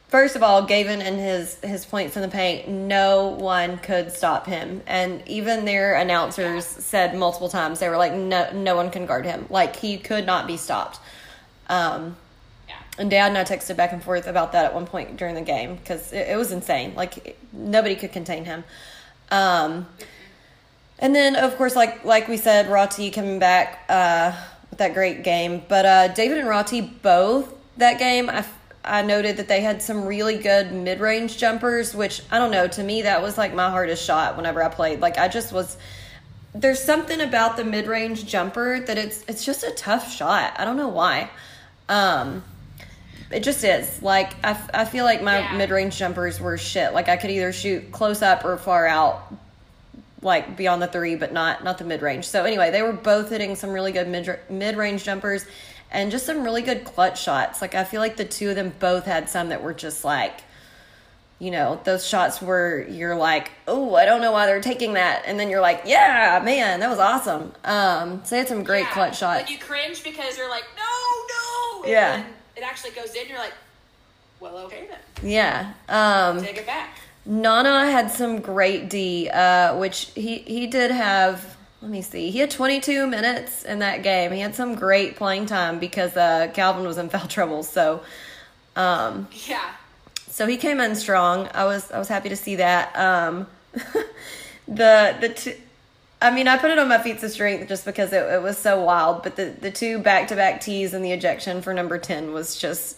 [0.09, 4.45] first of all, Gavin and his his points in the paint, no one could stop
[4.45, 4.81] him.
[4.85, 9.25] And even their announcers said multiple times they were like, no no one can guard
[9.25, 9.45] him.
[9.49, 10.99] Like he could not be stopped.
[11.73, 12.15] Um,
[12.67, 12.75] Yeah.
[12.97, 15.41] and Dad and I texted back and forth about that at one point during the
[15.41, 16.93] game because it, it was insane.
[16.95, 18.63] Like it- nobody could contain him.
[19.31, 19.87] Um,
[20.99, 24.31] and then of course, like like we said, Rati coming back uh,
[24.69, 25.61] with that great game.
[25.67, 28.45] But uh, David and Rati both that game, I
[28.85, 32.67] I noted that they had some really good mid range jumpers, which I don't know.
[32.67, 34.99] To me, that was like my hardest shot whenever I played.
[34.99, 35.77] Like I just was.
[36.55, 40.53] There's something about the mid range jumper that it's it's just a tough shot.
[40.57, 41.31] I don't know why.
[41.89, 42.43] Um,
[43.31, 44.01] it just is.
[44.01, 45.57] Like I, f- I feel like my Yeah.
[45.57, 46.93] mid range jumpers were shit.
[46.93, 49.21] Like I could either shoot close up or far out,
[50.21, 52.25] like beyond the three, but not not the mid range.
[52.25, 55.45] So anyway, they were both hitting some really good mid mid range jumpers,
[55.91, 57.61] and just some really good clutch shots.
[57.61, 60.41] Like I feel like the two of them both had some that were just like.
[61.39, 65.23] You know, those shots where you're like, oh, I don't know why they're taking that.
[65.25, 67.51] And then you're like, yeah, man, that was awesome.
[67.65, 68.93] Um, so they had some great Yeah.
[68.93, 69.51] clutch shots.
[69.51, 71.52] You cringe because you're like, no, no.
[71.83, 72.15] And Yeah.
[72.17, 73.27] then It actually goes in.
[73.29, 73.53] You're like,
[74.39, 74.99] well, okay then.
[75.29, 75.73] Yeah.
[75.89, 76.97] Um, Take it back.
[77.25, 81.55] Nana had some great D, uh, which he he did have.
[81.81, 82.29] Let me see.
[82.31, 84.31] He had 22 minutes in that game.
[84.31, 87.63] He had some great playing time because uh, Calvin was in foul trouble.
[87.63, 88.01] So,
[88.75, 89.69] um, Yeah.
[90.29, 91.49] so he came in strong.
[91.53, 92.95] I was I was happy to see that.
[92.97, 93.47] Um,
[94.67, 95.55] the the two,
[96.23, 98.57] I mean, I put it on my feats of strength just because it, it was
[98.57, 99.23] so wild.
[99.23, 102.55] But the the two back to back tees and the ejection for number ten was
[102.55, 102.97] just.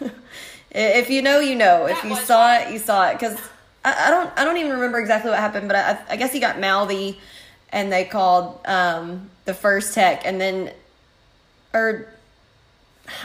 [0.70, 1.86] if you know, you know.
[1.86, 3.14] If you saw it, you saw it.
[3.14, 3.38] Because
[3.84, 6.40] I, I don't I don't even remember exactly what happened, but I, I guess he
[6.40, 7.18] got mouthy,
[7.70, 10.70] and they called um, the first tech, and then
[11.72, 12.06] or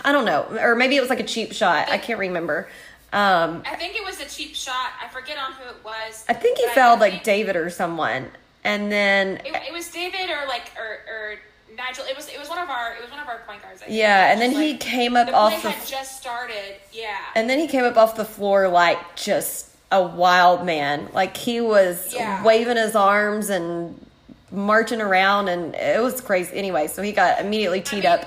[0.04, 1.90] I don't know, or maybe it was like a cheap shot.
[1.90, 2.70] I can't remember.
[3.12, 4.92] Um, I think it was a cheap shot.
[5.02, 6.26] I forget on who it was.
[6.28, 8.30] I think he fouled like David or someone,
[8.66, 11.36] and then It, it was David or like or, or
[11.76, 12.06] Nigel.
[12.06, 13.82] It was it was one of our it was one of our point guards.
[13.82, 13.98] I think.
[13.98, 16.76] yeah, and then he came up the off the had just started.
[16.92, 17.16] Yeah.
[17.36, 21.10] and then he came up off the floor like just a wild man.
[21.14, 22.44] Like he was Yeah.
[22.44, 24.04] waving his arms and
[24.52, 26.56] marching around, and it was crazy.
[26.56, 28.26] Anyway, so he got immediately teed mean, up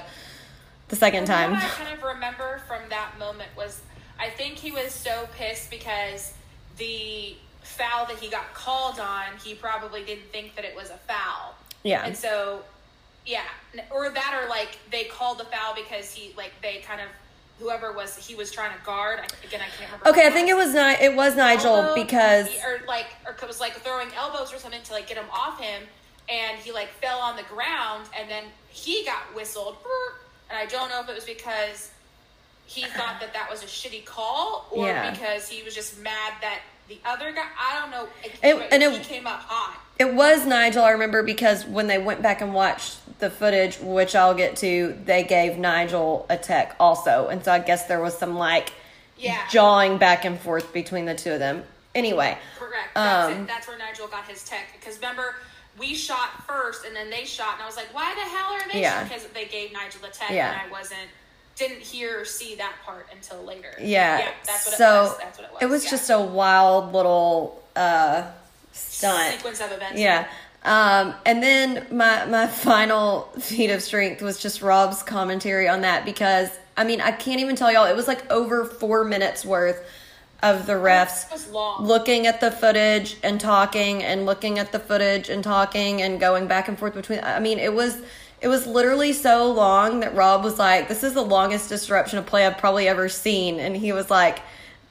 [0.88, 1.52] the second time.
[1.52, 3.80] What I kind of remember from that moment was
[4.20, 6.34] I think he was so pissed because
[6.76, 7.36] the
[7.78, 11.54] foul that he got called on, he probably didn't think that it was a foul.
[11.84, 12.04] Yeah.
[12.04, 12.62] And so,
[13.24, 13.42] yeah,
[13.90, 17.08] or that, or like they called the foul because he, like, they kind of,
[17.60, 19.20] whoever was he was trying to guard.
[19.44, 20.08] Again, I can't remember.
[20.10, 23.58] Okay, I think it was it was Nigel elbow, because or like or it was
[23.60, 25.82] like throwing elbows or something to like get him off him
[26.28, 29.76] and he like fell on the ground and then he got whistled
[30.50, 31.90] and i don't know if it was because
[32.66, 35.10] he thought that that was a shitty call or Yeah.
[35.10, 38.08] because he was just mad that the other guy i don't know
[38.42, 42.22] It- and it- came up hot It was Nigel, I remember, because when they went
[42.22, 47.26] back and watched the footage, which I'll get to, they gave Nigel a tech also.
[47.26, 48.72] And so I guess there was some like
[49.16, 51.64] yeah jawing back and forth between the two of them.
[51.96, 52.94] Anyway, Correct.
[52.94, 53.46] That's Um, it.
[53.48, 54.66] That's where Nigel got his tech.
[54.78, 55.34] Because remember,
[55.76, 58.72] we shot first, and then they shot, and I was like, "Why the hell are
[58.72, 59.02] they?" Yeah.
[59.02, 60.52] Because they gave Nigel the tech, Yeah.
[60.52, 61.08] and I wasn't,
[61.58, 63.72] didn't hear or see that part until later.
[63.80, 64.18] yeah.
[64.18, 65.18] Yeah, that's what so it was.
[65.18, 65.84] That's what it was.
[65.84, 65.90] yeah.
[65.90, 68.30] just a wild little uh,
[68.72, 69.34] stunt.
[69.34, 69.98] sequence of events.
[70.00, 70.28] Yeah.
[70.64, 76.04] Um, and then my my final feat of strength was just Rob's commentary on that
[76.04, 79.80] because I mean I can't even tell y'all it was like over four minutes worth
[80.42, 81.48] of the refs It was
[81.80, 86.48] looking at the footage and talking and looking at the footage and talking and going
[86.48, 88.02] back and forth between I mean it was
[88.40, 92.26] it was literally so long that Rob was like this is the longest disruption of
[92.26, 94.40] play I've probably ever seen and he was like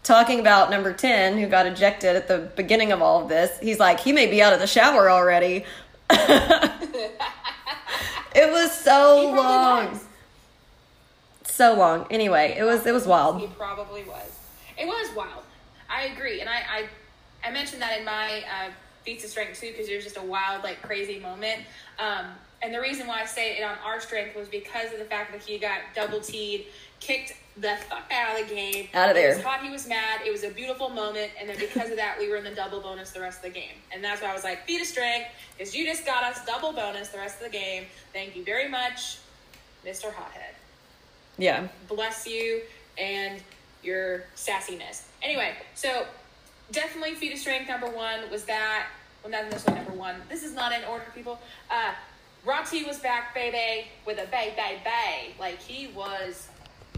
[0.04, 3.80] talking about number 10 who got ejected at the beginning of all of this he's
[3.80, 5.66] like he may be out of the shower already
[6.10, 7.12] it
[8.36, 10.06] was so long was.
[11.44, 14.32] so long anyway it was it was wild He probably was.
[14.78, 15.44] It was wild.
[15.90, 16.88] I agree, and I I,
[17.44, 18.70] I mentioned that in my uh,
[19.04, 21.62] feats of strength too because it was just a wild, like crazy moment.
[21.98, 22.28] Um,
[22.62, 25.32] and the reason why I say it on our strength was because of the fact
[25.32, 26.66] that he got double teed,
[27.00, 28.88] kicked the fuck out of the game.
[28.94, 29.36] Out of He there.
[29.36, 29.64] was hot.
[29.64, 30.22] He was mad.
[30.26, 32.82] It was a beautiful moment, and then because of that, we were in the double
[32.82, 33.76] bonus the rest of the game.
[33.94, 36.72] And that's why I was like, feat of strength, because you just got us double
[36.74, 37.86] bonus the rest of the game.
[38.14, 39.18] Thank you very much,
[39.86, 40.12] Mr.
[40.14, 40.54] Hothead
[41.38, 42.62] yeah bless you
[42.98, 43.40] and
[43.84, 45.04] your sassiness.
[45.22, 46.06] Anyway, so
[46.72, 48.88] definitely feat of strength number one was that.
[49.24, 50.16] Well, not necessarily number one.
[50.30, 51.40] This is not in order, people.
[51.70, 51.94] Uh,
[52.48, 55.34] Rati was back, baby, with a bay, bay, bay.
[55.38, 56.48] Like he was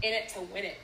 [0.00, 0.78] in it to win it.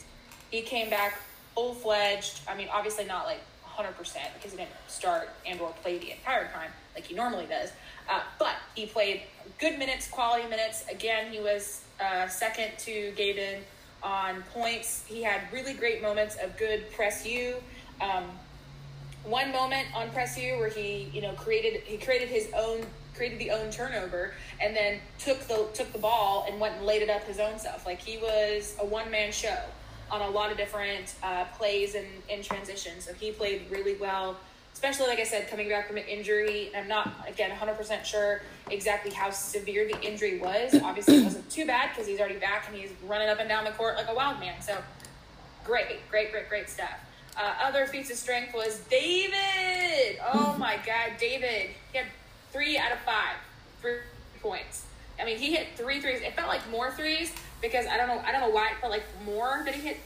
[0.50, 1.20] He came back
[1.54, 2.40] full fledged.
[2.48, 3.96] I mean, obviously not like 100%
[4.34, 7.70] because he didn't start and or play the entire time like he normally does.
[8.10, 9.22] Uh, but he played
[9.60, 10.84] good minutes, quality minutes.
[10.90, 13.62] Again, he was uh, second to Gavin
[14.02, 15.04] on points.
[15.06, 17.54] He had really great moments of good press you.
[18.00, 18.24] Um,
[19.22, 22.84] one moment on press you where he, you know, created he created his own
[23.16, 27.02] created the own turnover and then took the took the ball and went and laid
[27.02, 27.86] it up his own self.
[27.86, 29.58] Like he was a one man show
[30.10, 33.00] on a lot of different uh, plays and in transition.
[33.00, 34.36] So he played really well,
[34.72, 36.70] especially like I said, coming back from an injury.
[36.76, 40.74] I'm not again 100 percent sure exactly how severe the injury was.
[40.82, 43.64] Obviously, it wasn't too bad because he's already back and he's running up and down
[43.64, 44.60] the court like a wild man.
[44.60, 44.76] So
[45.64, 47.00] great, great, great, great stuff.
[47.36, 50.18] Uh, other feats of strength was David.
[50.32, 51.70] Oh my God, David.
[51.92, 52.06] He had
[52.52, 53.36] three out of five,
[53.80, 53.98] three
[54.40, 54.84] points.
[55.20, 56.20] I mean, he hit three threes.
[56.20, 57.32] It felt like more threes
[57.62, 58.22] because I don't know.
[58.26, 59.98] I don't know why it felt like more that he hit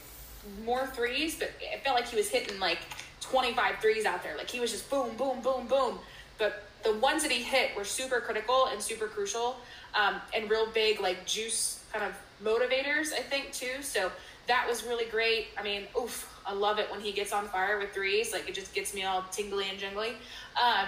[0.65, 2.79] more threes, but it felt like he was hitting like
[3.19, 4.37] 25 threes out there.
[4.37, 5.99] Like he was just boom, boom, boom, boom.
[6.37, 9.57] But the ones that he hit were super critical and super crucial
[9.93, 13.81] um, and real big, like juice kind of motivators, I think, too.
[13.81, 14.11] So
[14.47, 15.47] that was really great.
[15.57, 18.33] I mean, oof, I love it when he gets on fire with threes.
[18.33, 20.13] Like it just gets me all tingly and jingly.
[20.61, 20.87] Um,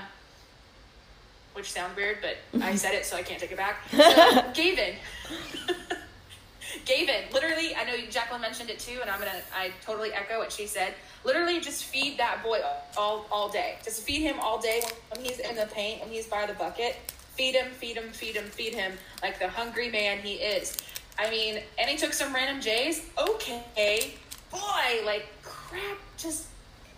[1.53, 3.77] which sound weird, but I said it, so I can't take it back.
[3.91, 4.95] So, Gavin.
[6.85, 10.51] Gavin, literally, I know Jaclyn mentioned it too, and I'm gonna, I totally echo what
[10.51, 10.93] she said.
[11.23, 12.59] Literally, just feed that boy
[12.97, 13.77] all, all day.
[13.83, 16.97] Just feed him all day when he's in the paint, when he's by the bucket.
[17.35, 20.77] Feed him, feed him, feed him, feed him like the hungry man he is.
[21.17, 23.05] I mean, and he took some random J's.
[23.17, 24.13] Okay,
[24.51, 26.47] boy, like crap, just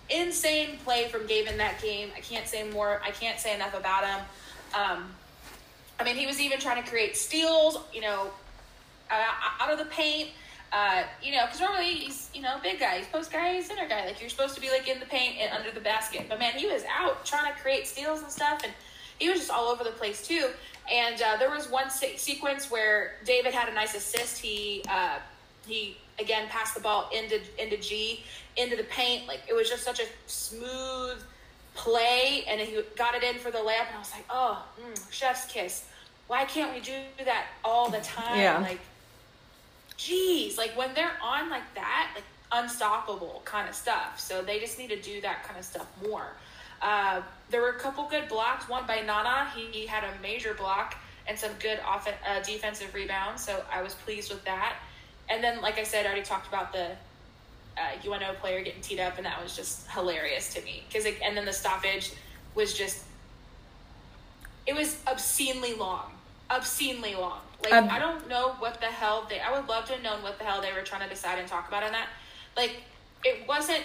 [0.09, 2.09] insane play from Gavin that game.
[2.15, 3.01] I can't say more.
[3.03, 4.19] I can't say enough about him.
[4.75, 5.05] Um,
[5.99, 8.29] I mean, he was even trying to create steals, you know,
[9.09, 9.23] uh,
[9.61, 10.29] out of the paint.
[10.71, 13.87] Uh, you know, because normally he's, you know, big guy, he's post guy, he's center
[13.87, 14.05] guy.
[14.05, 16.25] Like you're supposed to be like in the paint and under the basket.
[16.27, 18.73] But man, he was out trying to create steals and stuff, and
[19.17, 20.49] he was just all over the place too.
[20.91, 24.39] And uh, there was one se- sequence where David had a nice assist.
[24.41, 25.19] He uh,
[25.65, 28.23] he again passed the ball into into G
[28.57, 29.27] into the paint.
[29.27, 31.23] Like it was just such a smooth
[31.75, 33.87] play, and he got it in for the layup.
[33.87, 35.85] And I was like, oh, mm, chef's kiss.
[36.27, 38.39] Why can't we do that all the time?
[38.39, 38.59] Yeah.
[38.59, 38.79] Like,
[39.97, 44.19] geez, like when they're on like that, like unstoppable kind of stuff.
[44.19, 46.33] So they just need to do that kind of stuff more.
[46.81, 48.67] Uh, there were a couple good blocks.
[48.67, 50.95] One by Nana, he, he had a major block
[51.27, 53.43] and some good off- uh, defensive rebounds.
[53.43, 54.75] So I was pleased with that.
[55.29, 56.91] And then, like I said, I already talked about the
[57.77, 60.83] uh, UNO player getting teed up, and that was just hilarious to me.
[60.87, 62.11] Because and then the stoppage
[62.55, 63.03] was just
[64.67, 66.11] it was obscenely long,
[66.49, 67.39] obscenely long.
[67.63, 69.39] Like Um, I don't know what the hell they.
[69.39, 71.47] I would love to have known what the hell they were trying to decide and
[71.47, 72.07] talk about on that.
[72.57, 72.81] Like
[73.23, 73.83] it wasn't.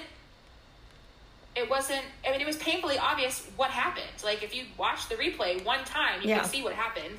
[1.56, 2.02] It wasn't.
[2.26, 4.06] I mean, it was painfully obvious what happened.
[4.24, 6.40] Like if you watch the replay one time, you Yeah.
[6.40, 7.18] can see what happened.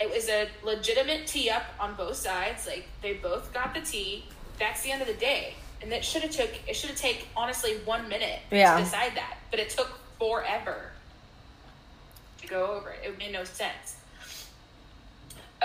[0.00, 2.66] It was a legitimate tee up on both sides.
[2.66, 4.24] Like they both got the tee.
[4.58, 5.54] That's the end of the day.
[5.82, 6.50] And it should have took.
[6.68, 8.76] It should have taken honestly one minute Yeah.
[8.76, 10.92] to decide that, but it took forever
[12.40, 13.00] to go over it.
[13.04, 13.96] It made no sense.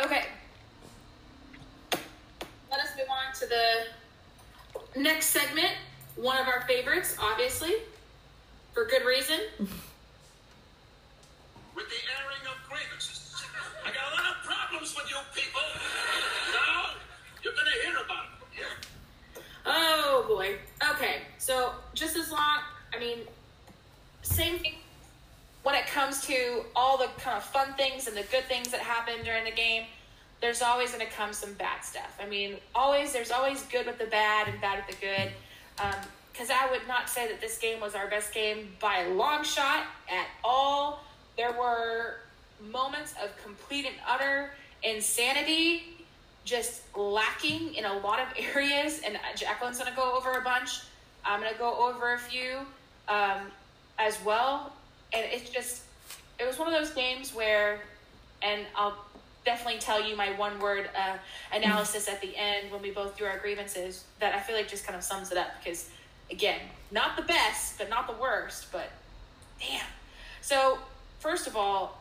[0.01, 0.25] Okay.
[1.91, 5.71] Let us move on to the next segment.
[6.15, 7.73] One of our favorites, obviously,
[8.73, 9.39] for good reason.
[11.75, 13.35] with the airing of grievances.
[13.85, 15.61] I got a lot of problems with you people.
[16.53, 16.91] Now,
[17.43, 18.73] you're going to hear about them from here.
[19.65, 20.57] Oh boy.
[20.95, 21.21] Okay.
[21.37, 21.71] So
[22.05, 22.59] just as long,
[22.93, 23.17] I mean,
[24.21, 24.75] same thing
[25.63, 28.79] when it comes to all the kind of fun things and the good things that
[28.79, 29.85] happen during the game.
[30.39, 32.19] There's always going to come some bad stuff.
[32.21, 35.31] I mean, always there's always good with the bad and bad with the good.
[35.79, 35.95] Um,
[36.31, 39.43] because I would not say that this game was our best game by a long
[39.43, 41.03] shot at all.
[41.37, 42.17] There were
[42.71, 44.51] moments of complete and utter
[44.83, 45.83] insanity
[46.43, 50.81] just lacking in a lot of areas, and Jaclyn's going to go over a bunch.
[51.25, 52.59] I'm going to go over a few
[53.07, 53.51] um,
[53.97, 54.71] as well.
[55.13, 55.83] And it's just,
[56.39, 57.79] it was one of those games where,
[58.41, 58.97] and I'll
[59.45, 61.17] definitely tell you my one word uh,
[61.53, 64.85] analysis at the end when we both do our grievances that I feel like just
[64.85, 65.89] kind of sums it up because,
[66.31, 66.59] again,
[66.91, 68.89] not the best, but not the worst, but
[69.59, 69.85] damn.
[70.41, 70.77] So,
[71.19, 71.99] first of all,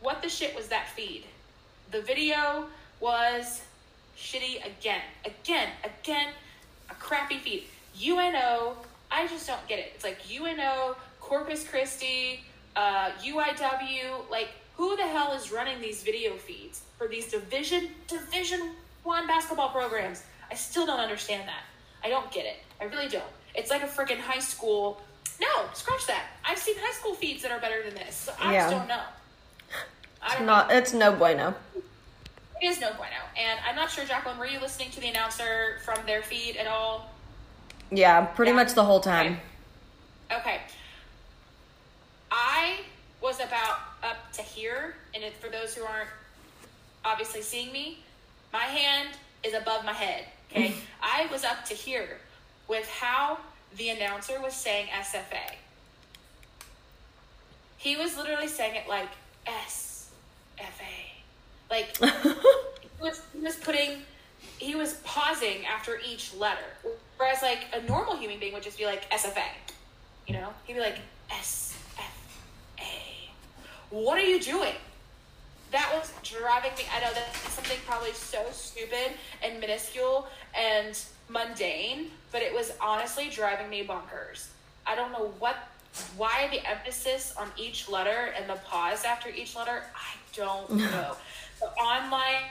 [0.00, 1.24] what the shit was that feed?
[1.90, 2.66] The video
[3.00, 3.62] was
[4.16, 6.28] shitty again, again, again,
[6.90, 7.64] a crappy feed.
[8.00, 8.76] UNO,
[9.10, 9.92] I just don't get it.
[9.94, 12.40] It's like UNO, Corpus Christi,
[12.74, 18.72] uh, UIW, like who the hell is running these video feeds for these division division
[19.02, 20.22] one basketball programs?
[20.50, 21.62] I still don't understand that.
[22.04, 22.56] I don't get it.
[22.80, 23.24] I really don't.
[23.54, 25.00] It's like a freaking high school.
[25.40, 26.24] No, scratch that.
[26.44, 28.14] I've seen high school feeds that are better than this.
[28.14, 28.60] So I Yeah.
[28.60, 29.02] just don't know.
[30.22, 30.68] I It's don't not.
[30.68, 30.76] know.
[30.76, 31.54] It's no bueno.
[31.74, 33.16] It is no bueno.
[33.36, 36.66] And I'm not sure, Jaclyn, were you listening to the announcer from their feed at
[36.66, 37.10] all?
[37.90, 38.56] Yeah, pretty Yeah.
[38.56, 39.40] much the whole time.
[40.32, 40.60] Okay.
[42.30, 42.80] I
[43.20, 46.10] was about up to here, and it, for those who aren't
[47.04, 47.98] obviously seeing me,
[48.52, 49.10] my hand
[49.42, 50.26] is above my head.
[50.50, 52.18] Okay, I was up to here
[52.68, 53.38] with how
[53.76, 55.54] the announcer was saying SFA.
[57.78, 59.08] He was literally saying it like
[59.46, 60.10] SFA,
[61.70, 64.02] like he was, he was putting
[64.58, 66.64] he was pausing after each letter
[67.16, 69.42] whereas like a normal human being would just be like sfa
[70.26, 70.48] you know?
[70.64, 70.98] He'd be like
[71.30, 71.76] sfa
[73.90, 74.74] what are you doing?
[75.70, 79.12] That was driving me i know that's something probably so stupid
[79.42, 80.98] and minuscule and
[81.28, 84.48] mundane but it was honestly driving me bonkers.
[84.86, 85.56] I don't know what
[86.16, 91.16] why the emphasis on each letter and the pause after each letter i don't know.
[91.60, 92.44] The online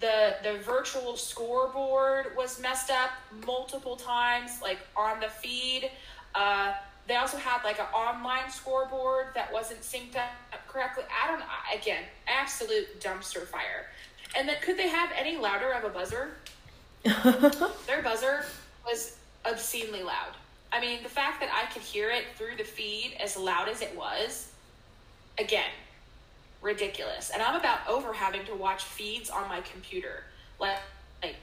[0.00, 3.10] the the virtual scoreboard was messed up
[3.46, 5.90] multiple times, like on the feed.
[6.34, 6.72] Uh,
[7.06, 10.30] they also had like an online scoreboard that wasn't synced up
[10.68, 11.04] correctly.
[11.22, 11.46] I don't know.
[11.74, 13.86] Again, absolute dumpster fire.
[14.36, 16.30] And then could they have any louder of a buzzer?
[17.86, 18.46] Their buzzer
[18.86, 20.34] was obscenely loud.
[20.72, 23.80] I mean, the fact that I could hear it through the feed as loud as
[23.80, 24.50] it was,
[25.38, 25.70] again,
[26.64, 27.30] ridiculous.
[27.30, 30.24] And I'm about over having to watch feeds on my computer.
[30.58, 30.78] Like,
[31.22, 31.36] like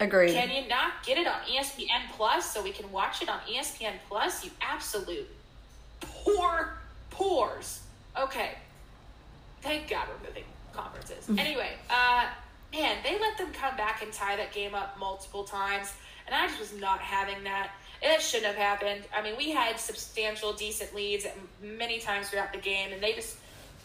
[0.00, 0.34] Agreed.
[0.34, 3.94] can you not get it on ESPN Plus so we can watch it on ESPN
[4.08, 4.44] Plus?
[4.44, 5.28] You absolute
[6.00, 6.76] poor
[7.10, 7.80] poors.
[8.18, 8.50] Okay.
[9.62, 11.28] Thank God we're moving conferences.
[11.38, 12.26] Anyway, uh,
[12.72, 15.92] man, they let them come back and tie that game up multiple times,
[16.26, 17.70] and I just was not having that.
[18.02, 19.04] It shouldn't have happened.
[19.16, 21.26] I mean, we had substantial, decent leads
[21.62, 23.38] many times throughout the game, and they just,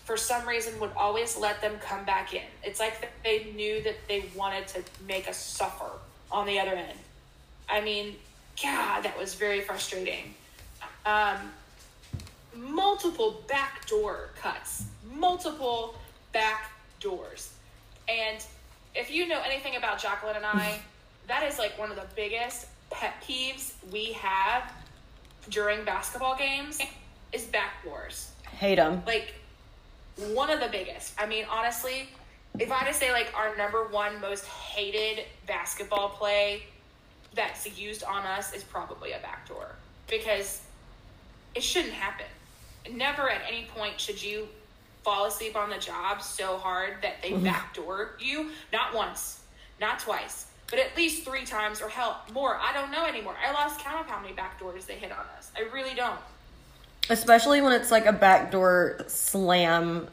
[0.03, 2.41] for some reason, would always let them come back in.
[2.63, 5.91] It's like they knew that they wanted to make us suffer
[6.31, 6.97] on the other end.
[7.69, 8.15] I mean,
[8.61, 10.33] God, that was very frustrating.
[11.05, 11.37] Um,
[12.55, 14.83] multiple backdoor cuts,
[15.13, 15.95] multiple
[16.31, 17.53] back doors.
[18.09, 18.43] And
[18.95, 20.79] if you know anything about Jaclyn and I,
[21.27, 24.71] that is like one of the biggest pet peeves we have
[25.49, 26.79] during basketball games
[27.31, 28.31] is back doors.
[28.43, 29.01] Hate them.
[29.07, 29.33] Like
[30.33, 31.13] one of the biggest.
[31.19, 32.09] I mean, honestly,
[32.59, 36.63] if I had to say like our number one most hated basketball play
[37.33, 39.75] that's used on us is probably a backdoor
[40.09, 40.61] because
[41.55, 42.25] it shouldn't happen.
[42.91, 44.47] Never at any point should you
[45.03, 47.45] fall asleep on the job so hard that they mm-hmm.
[47.45, 48.49] backdoor you.
[48.71, 49.41] Not once,
[49.79, 52.57] not twice, but at least three times or hell more.
[52.57, 53.35] I don't know anymore.
[53.45, 55.51] I lost count of how many backdoors they hit on us.
[55.55, 56.19] I really don't.
[57.09, 60.07] Especially when it's like a backdoor slam,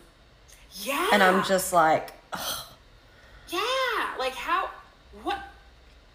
[0.82, 1.08] Yeah.
[1.12, 2.12] and I'm just like,
[3.48, 3.60] Yeah,
[4.18, 4.70] like how?
[5.22, 5.38] What?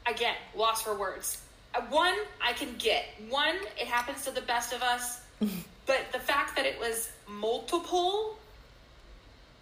[0.05, 1.41] Again, lost for words.
[1.74, 3.05] Uh, One, I can get.
[3.30, 5.21] One, it happens to the best of us.
[5.86, 8.38] but the fact that it was multiple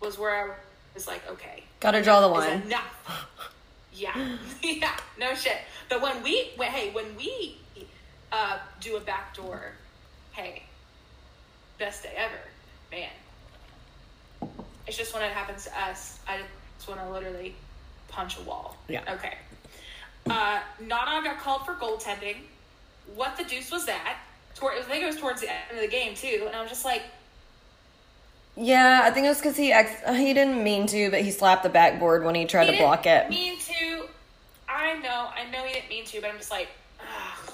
[0.01, 0.55] was where I
[0.95, 2.62] was like, okay, gotta draw the line.
[2.64, 3.28] enough.
[3.93, 5.57] yeah, yeah, no shit.
[5.89, 7.57] But when we, when, hey, when we
[8.32, 9.72] uh, do a backdoor,
[10.34, 10.64] hey,
[11.82, 12.38] best day ever,
[12.92, 13.10] man.
[14.86, 16.38] It's just when it happens to us, I
[16.78, 17.56] just want to literally
[18.08, 18.78] punch a wall.
[18.88, 19.02] Yeah.
[19.16, 19.34] Okay.
[20.30, 22.36] Uh, Nana got called for goaltending.
[23.16, 24.18] What the deuce was that?
[24.54, 26.70] Toward, I think it was towards the end of the game too, and I was
[26.70, 27.02] just like,
[28.56, 31.64] Yeah, I think it was because he ex- he didn't mean to, but he slapped
[31.64, 33.30] the backboard when he tried He to block it.
[33.30, 34.06] Mean to.
[34.70, 35.30] I know.
[35.36, 36.68] I know he didn't mean to, but I'm just like,
[37.00, 37.54] ugh.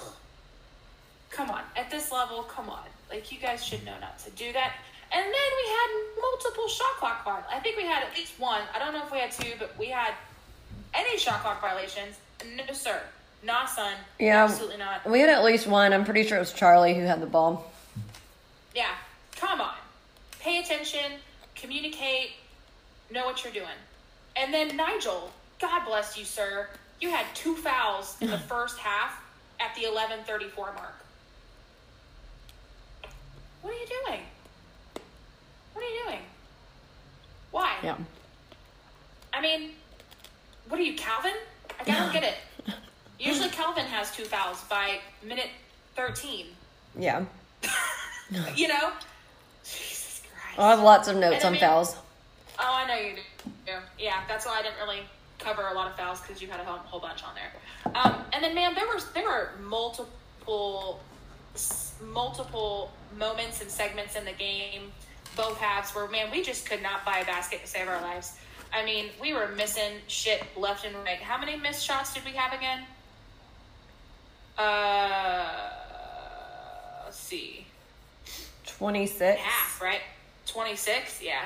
[1.30, 1.62] come on.
[1.76, 2.84] At this level, come on.
[3.10, 4.72] Like you guys should know not to do that.
[5.10, 7.50] And then we had multiple shot clock violations.
[7.52, 8.60] I think we had at least one.
[8.74, 10.12] I don't know if we had two, but we had
[10.94, 12.16] any shot clock violations.
[12.56, 13.00] No, sir.
[13.42, 13.94] Not son.
[14.18, 14.44] Yeah.
[14.44, 15.08] Absolutely not.
[15.08, 15.92] We had at least one.
[15.92, 17.72] I'm pretty sure it was Charlie who had the ball.
[18.74, 18.90] Yeah.
[19.36, 19.74] Come on.
[20.40, 21.12] Pay attention,
[21.54, 22.30] communicate,
[23.10, 23.66] know what you're doing.
[24.36, 26.68] And then Nigel, God bless you, sir.
[27.00, 29.22] You had two fouls in the first half
[29.60, 30.97] at the 11:34 mark.
[33.68, 34.20] What are you doing?
[35.74, 36.20] What are you doing?
[37.50, 37.74] Why?
[37.82, 37.96] Yeah.
[39.34, 39.72] I mean,
[40.70, 41.34] what are you, Calvin?
[41.78, 42.34] I don't get it.
[43.20, 45.50] Usually Calvin has two fouls by minute
[45.96, 46.46] 13.
[46.98, 47.26] Yeah.
[48.56, 48.92] You know?
[49.64, 50.58] Jesus Christ.
[50.58, 51.96] I have lots of notes on mean- fouls.
[52.58, 53.16] Oh, I know you
[53.66, 53.72] do.
[53.98, 55.00] Yeah, that's why I didn't really
[55.38, 57.94] cover a lot of fouls because you had a whole, whole bunch on there.
[57.94, 61.00] Um, and then, man, there was there were multiple
[62.12, 64.92] multiple moments and segments in the game,
[65.36, 68.32] both halves, where man, we just could not buy a basket to save our lives.
[68.72, 71.18] I mean, we were missing shit left and right.
[71.18, 72.84] How many missed shots did we have again?
[74.58, 75.48] Uh,
[77.04, 77.66] let's see.
[78.66, 79.40] 26.
[79.40, 80.00] half, right?
[80.46, 81.44] 26, yeah.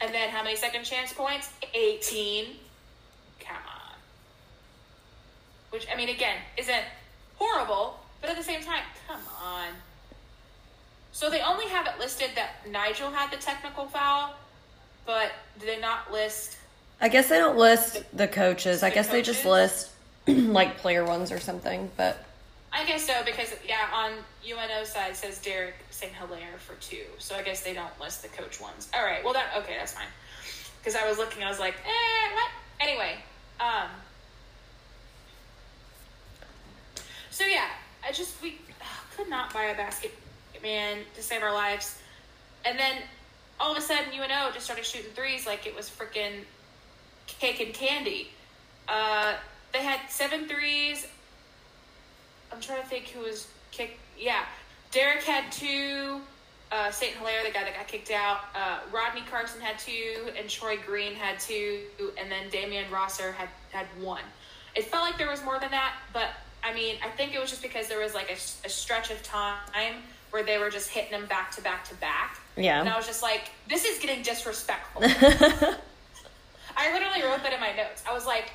[0.00, 1.50] And then how many second chance points?
[1.74, 2.46] 18.
[3.40, 3.94] Come on.
[5.70, 6.84] Which, I mean, again, isn't
[7.36, 9.68] horrible, but at the same time, come on.
[11.12, 14.34] So they only have it listed that Nigel had the technical foul,
[15.06, 16.56] but do they not list?
[17.00, 18.82] I guess they don't list the coaches.
[18.82, 19.90] I The guess they just list
[20.26, 21.90] like player ones or something.
[21.96, 22.24] But
[22.72, 24.12] I guess so because yeah, on
[24.48, 26.12] UNO side it says Derek St.
[26.12, 28.88] Hilaire for two, so I guess they don't list the coach ones.
[28.94, 30.06] All right, well that okay, that's fine.
[30.78, 32.50] Because I was looking, I was like, eh, what?
[32.80, 33.16] Anyway,
[33.60, 33.88] um,
[37.30, 37.68] so yeah,
[38.06, 38.58] I just we
[39.16, 40.12] could not buy a basket,
[40.62, 41.98] man, to save our lives,
[42.64, 42.96] and then
[43.58, 46.44] all of a sudden UNO just started shooting threes like it was freaking
[47.26, 48.28] cake and candy.
[48.88, 49.34] Uh,
[49.72, 51.06] they had seven threes.
[52.52, 53.98] I'm trying to think who was kicked.
[54.18, 54.44] Yeah,
[54.90, 56.20] Derek had two.
[56.72, 57.16] Uh, St.
[57.16, 58.42] Hilaire, the guy that got kicked out.
[58.54, 61.80] Uh, Rodney Carson had two, and Troy Green had two,
[62.16, 64.22] and then Damian Rosser had had one.
[64.76, 66.28] It felt like there was more than that, but
[66.62, 69.22] I mean, I think it was just because there was like a, a stretch of
[69.22, 69.94] time
[70.30, 72.38] where they were just hitting them back to back to back.
[72.56, 72.80] Yeah.
[72.80, 75.02] And I was just like, this is getting disrespectful.
[76.76, 78.04] I literally wrote that in my notes.
[78.08, 78.52] I was like,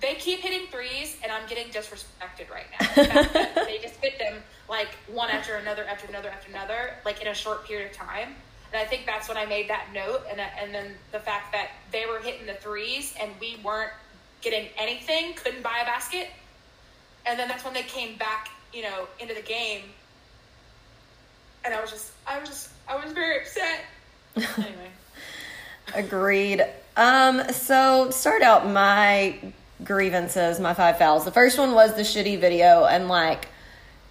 [0.00, 2.88] they keep hitting threes, and I'm getting disrespected right now.
[2.94, 6.94] The fact that they just hit them like one after another, after another, after another,
[7.04, 8.34] like in a short period of time.
[8.72, 11.52] And I think that's when I made that note, and uh, and then the fact
[11.52, 13.92] that they were hitting the threes and we weren't
[14.40, 16.28] getting anything, couldn't buy a basket,
[17.26, 19.82] and then that's when they came back, you know, into the game.
[21.64, 23.84] And I was just, I was just, I was very upset.
[24.36, 24.90] Anyway.
[25.94, 26.64] Agreed.
[26.96, 29.38] Um, so start out my
[29.84, 31.24] grievances, my five fouls.
[31.24, 33.48] The first one was the shitty video, and like,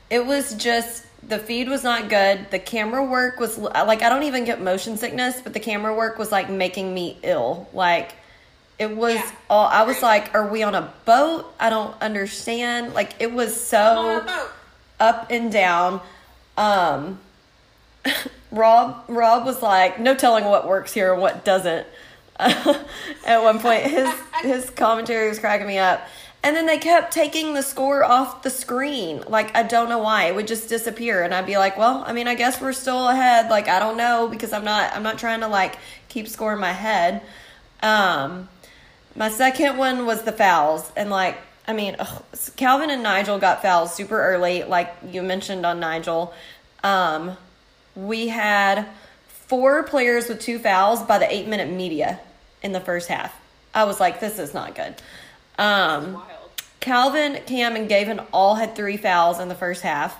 [0.09, 2.47] it was just the feed was not good.
[2.51, 6.18] The camera work was like I don't even get motion sickness, but the camera work
[6.18, 7.68] was like making me ill.
[7.74, 8.14] Like
[8.82, 9.32] it was Yeah.
[9.49, 11.45] all I was like, are we on a boat?
[11.59, 12.93] I don't understand.
[12.93, 14.25] Like it was so
[14.99, 16.01] up and down.
[16.57, 17.19] Um,
[18.51, 21.86] Rob Rob was like, no telling what works here and what doesn't.
[22.39, 24.09] At one point, his
[24.41, 26.01] his commentary was cracking me up.
[26.43, 29.23] And then they kept taking the score off the screen.
[29.27, 32.13] Like I don't know why it would just disappear, and I'd be like, "Well, I
[32.13, 35.19] mean, I guess we're still ahead." Like I don't know because I'm not I'm not
[35.19, 35.77] trying to like
[36.09, 37.21] keep score in my head.
[37.84, 38.49] Um,
[39.16, 41.38] my second one was the fouls, and like
[41.68, 42.24] I mean, ugh,
[42.55, 46.34] Calvin and Nigel got fouls super early, like you mentioned on Nigel.
[46.84, 47.38] Um,
[47.95, 48.88] we had
[49.28, 52.20] four players with two fouls by the eight minute media
[52.62, 53.34] in the first half.
[53.74, 54.95] I was like, this is not good.
[55.57, 56.22] Um.
[56.82, 60.20] Calvin, Cam, and Gavin all had three fouls in the first half.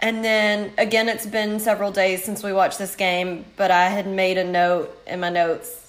[0.00, 4.06] And then again, it's been several days since we watched this game, but I had
[4.06, 5.81] made a note in my notes.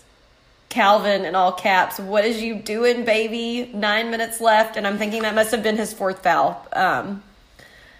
[0.78, 3.70] Calvin in all caps, what is you doing, baby?
[3.76, 6.68] Nine minutes left, and I'm thinking that must have been his fourth foul.
[6.74, 7.22] Um,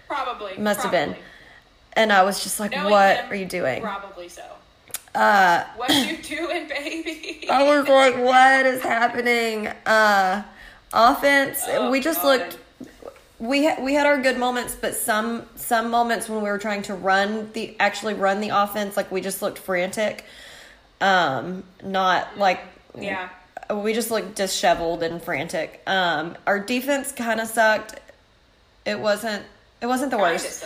[0.08, 0.58] Probably.
[0.58, 1.14] must have been.
[1.92, 3.80] And I was just like, Knowing what him, are you doing?
[3.80, 4.42] Probably so.
[5.14, 7.46] Uh, What you doing, baby?
[7.50, 9.68] I was like, what is happening?
[9.86, 10.42] Uh,
[10.92, 12.40] offense, Oh, we just God.
[12.40, 12.58] looked.
[13.38, 16.82] We ha- we had our good moments, but some some moments when we were trying
[16.82, 20.24] to run the actually run the offense, like we just looked frantic.
[21.00, 22.60] Um, not like
[22.98, 23.28] Yeah.
[23.70, 25.82] we just looked disheveled and frantic.
[25.86, 28.00] Um, our defense kind of sucked.
[28.84, 29.44] It wasn't.
[29.80, 30.64] It wasn't the Kinda worst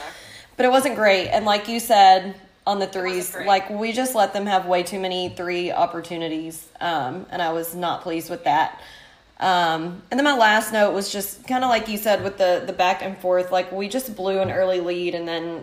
[0.57, 1.29] but it wasn't great.
[1.29, 2.35] And like you said
[2.67, 7.25] on the threes, like we just let them have way too many three opportunities, um,
[7.31, 8.79] and I was not pleased with that.
[9.41, 12.65] Um, and then my last note was just kind of like you said with the
[12.67, 13.51] the back and forth.
[13.53, 15.63] Like we just blew an early lead and then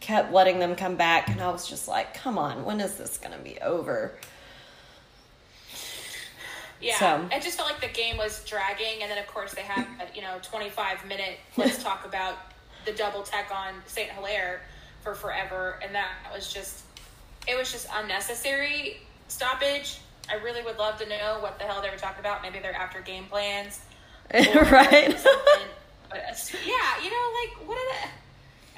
[0.00, 3.18] kept letting them come back, and I was just like, "Come on, when is this
[3.18, 4.18] gonna be over?"
[6.80, 9.60] Yeah, So- it just felt like the game was dragging, and then of course they
[9.62, 11.38] had a, you know 25 minute.
[11.56, 12.38] Let's talk about
[12.86, 14.62] the double tech on Saint Hilaire
[15.02, 16.84] for forever, and that was just
[17.46, 18.98] it was just unnecessary
[19.28, 19.98] stoppage.
[20.30, 22.40] I really would love to know what the hell they were talking about.
[22.42, 23.80] Maybe they're after game plans,
[24.32, 25.14] right?
[26.08, 26.34] But uh,
[26.64, 28.08] yeah, you know, like what are the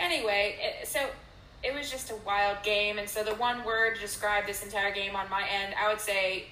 [0.03, 0.57] anyway?
[0.61, 1.01] It, so
[1.63, 4.93] it was just a wild game, and so the one word to describe this entire
[4.93, 6.47] game on my end, I would say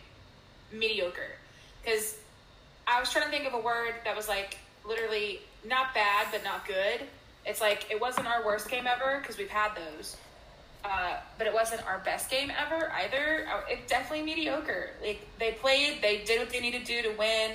[0.73, 1.33] mediocre,
[1.85, 2.17] because
[2.87, 6.43] I was trying to think of a word that was like literally not bad but
[6.45, 7.01] not good.
[7.45, 10.17] It's like it wasn't our worst game ever because we've had those,
[10.85, 13.49] uh, but it wasn't our best game ever either.
[13.69, 14.91] It's definitely mediocre.
[15.03, 17.53] Like they played, they did what they needed to do to win,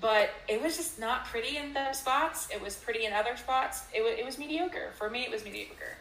[0.00, 2.48] but it was just not pretty in those spots.
[2.52, 3.82] It was pretty in other spots.
[3.94, 5.22] It was, it was mediocre for me.
[5.22, 5.96] It was mediocre.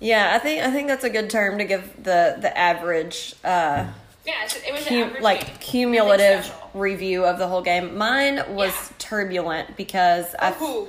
[0.00, 3.34] Yeah, I think I think that's a good term to give the the average.
[3.44, 3.86] Uh,
[4.24, 5.56] Yeah, it was cum- average like game.
[5.60, 7.96] cumulative review of the whole game.
[7.98, 8.94] Mine was Yeah.
[8.98, 10.88] turbulent because I Oh,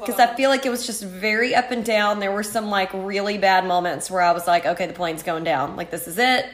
[0.00, 2.18] because I feel like it was just very up and down.
[2.20, 5.44] There were some like really bad moments where I was like, okay, the plane's going
[5.44, 5.76] down.
[5.76, 6.46] Like this is it.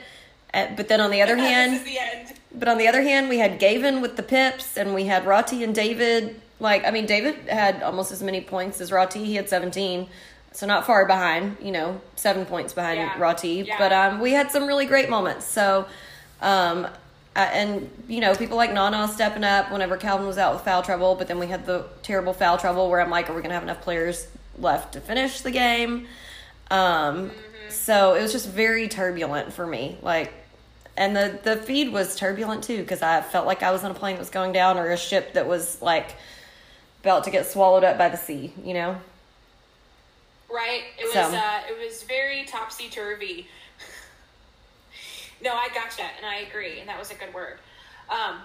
[0.52, 2.32] But then on the other this is hand, the end.
[2.58, 5.62] But on the other hand, we had Gavin with the pips, and we had Roti
[5.62, 6.40] and David.
[6.58, 9.22] Like, I mean, David had almost as many points as Roti.
[9.24, 10.08] He had seventeen,
[10.52, 11.58] so not far behind.
[11.60, 13.18] You know, seven points behind Yeah.
[13.18, 13.64] Roti.
[13.66, 13.76] Yeah.
[13.78, 15.44] But um, we had some really great moments.
[15.46, 15.86] So,
[16.40, 16.86] um,
[17.34, 21.14] and you know, people like Nana stepping up whenever Calvin was out with foul trouble.
[21.14, 23.62] But then we had the terrible foul trouble where I'm like, are we gonna have
[23.62, 24.26] enough players
[24.58, 26.06] left to finish the game?
[26.70, 27.70] Um, Mm-hmm.
[27.70, 29.98] so it was just very turbulent for me.
[30.00, 30.32] Like,
[30.96, 33.94] and the the feed was turbulent too because I felt like I was on a
[33.94, 36.14] plane that was going down or a ship that was like
[37.02, 38.52] about to get swallowed up by the sea.
[38.64, 39.00] You know.
[40.50, 40.82] Right.
[40.98, 43.48] It was So- uh, it was very topsy turvy.
[45.42, 47.58] no, I gotcha, and I agree, and that was a good word.
[48.08, 48.36] Um,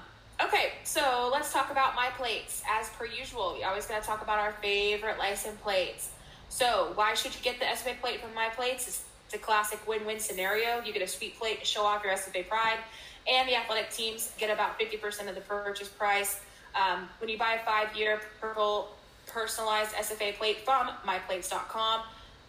[0.44, 2.64] okay, so let's talk about my plates.
[2.68, 6.10] As per usual, we always gotta talk about our favorite license plates.
[6.50, 8.88] So, why should you get the SFA plate from my plates?
[8.88, 9.04] It's,
[9.34, 10.82] a classic win-win scenario.
[10.84, 12.78] You get a sweet plate to show off your SFA pride,
[13.28, 16.42] and the athletic teams get about fifty percent of the purchase price.
[16.74, 18.96] Um, when you buy a five-year purple
[19.28, 22.02] personalized SFA plate from myplates.com.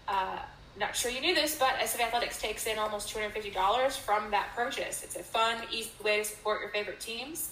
[0.09, 0.39] Uh,
[0.79, 5.03] not sure you knew this, but SF Athletics takes in almost $250 from that purchase.
[5.05, 7.51] It's a fun, easy way to support your favorite teams.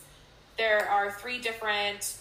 [0.57, 2.16] There are three different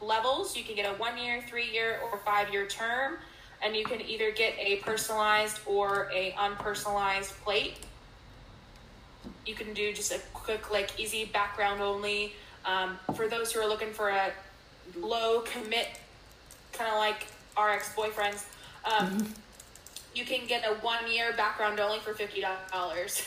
[0.00, 0.56] levels.
[0.56, 3.14] You can get a one year, three year, or five year term,
[3.62, 7.76] and you can either get a personalized or a unpersonalized plate.
[9.46, 12.34] You can do just a quick, like easy background only.
[12.64, 14.32] Um, for those who are looking for a
[14.96, 15.88] low commit,
[16.72, 18.44] kind of like our ex boyfriends,
[18.84, 19.32] um,
[20.14, 22.40] you can get a one year background only for fifty
[22.72, 23.22] dollars.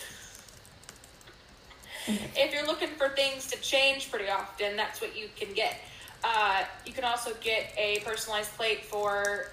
[2.07, 5.79] if you're looking for things to change pretty often, that's what you can get.
[6.23, 9.47] Uh, you can also get a personalized plate for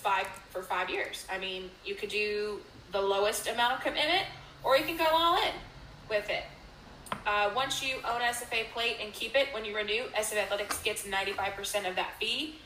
[0.00, 1.26] five for five years.
[1.30, 2.60] I mean, you could do
[2.92, 4.26] the lowest amount of commitment,
[4.64, 5.52] or you can go all in
[6.08, 6.44] with it.
[7.26, 11.04] Uh, once you own SFA plate and keep it, when you renew, SF Athletics gets
[11.04, 12.56] 95% of that fee.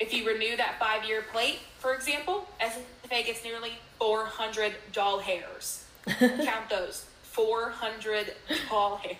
[0.00, 5.84] If you renew that five year plate, for example, SFA gets nearly 400 doll hairs.
[6.06, 8.34] Count those 400
[8.68, 9.18] doll hairs.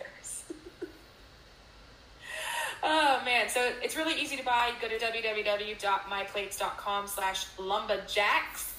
[2.83, 4.68] Oh man, so it's really easy to buy.
[4.68, 8.74] You go to www.myplates.com slash lumberjacks.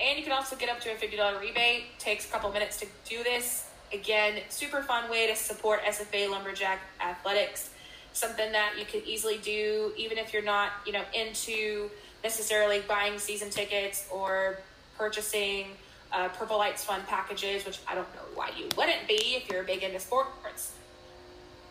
[0.00, 1.98] And you can also get up to a $50 rebate.
[1.98, 3.70] Takes a couple minutes to do this.
[3.92, 7.70] Again, super fun way to support SFA Lumberjack Athletics.
[8.12, 11.90] Something that you can easily do even if you're not, you know, into
[12.24, 14.58] necessarily buying season tickets or
[14.96, 15.68] purchasing
[16.12, 19.64] uh, Purple Lights Fun packages, which I don't know why you wouldn't be if you're
[19.64, 20.72] big into sports.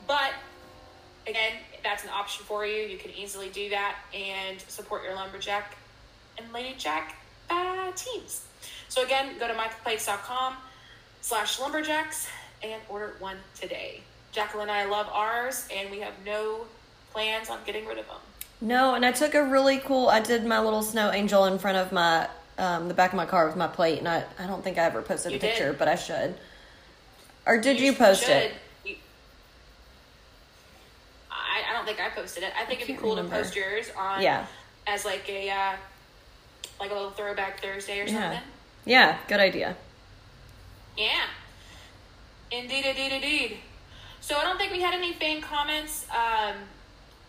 [0.08, 0.34] But
[1.28, 1.54] again,
[1.84, 2.84] that's an option for you.
[2.84, 5.76] You can easily do that and support your lumberjack
[6.38, 7.16] and lady jack
[7.50, 8.46] uh, teams.
[8.90, 10.56] So again, go to myplates.com
[11.22, 12.28] slash lumberjacks
[12.64, 14.02] and order one today.
[14.34, 16.62] Jaclyn and I love ours, and we have no
[17.12, 18.18] plans on getting rid of them.
[18.62, 20.08] No, and I took a really cool.
[20.10, 23.26] I did my little snow angel in front of my um, the back of my
[23.26, 25.70] car with my plate, and I I don't think I ever posted You a picture,
[25.70, 25.80] did.
[25.80, 26.36] but I should.
[27.46, 28.52] Or did you, post it?
[28.84, 28.90] should.
[28.90, 28.96] You-
[31.30, 32.54] I, I don't think I posted it.
[32.60, 33.36] I think it'd be cool remember.
[33.38, 34.46] to post yours on Yeah.
[34.88, 35.74] as like a uh,
[36.80, 38.20] like a little throwback Thursday or Yeah.
[38.22, 38.40] something.
[38.86, 39.76] Yeah, good idea.
[40.98, 41.24] Yeah.
[42.52, 43.58] Indeed, indeed, indeed.
[44.22, 46.06] So I don't think we had any fan comments.
[46.12, 46.54] Um,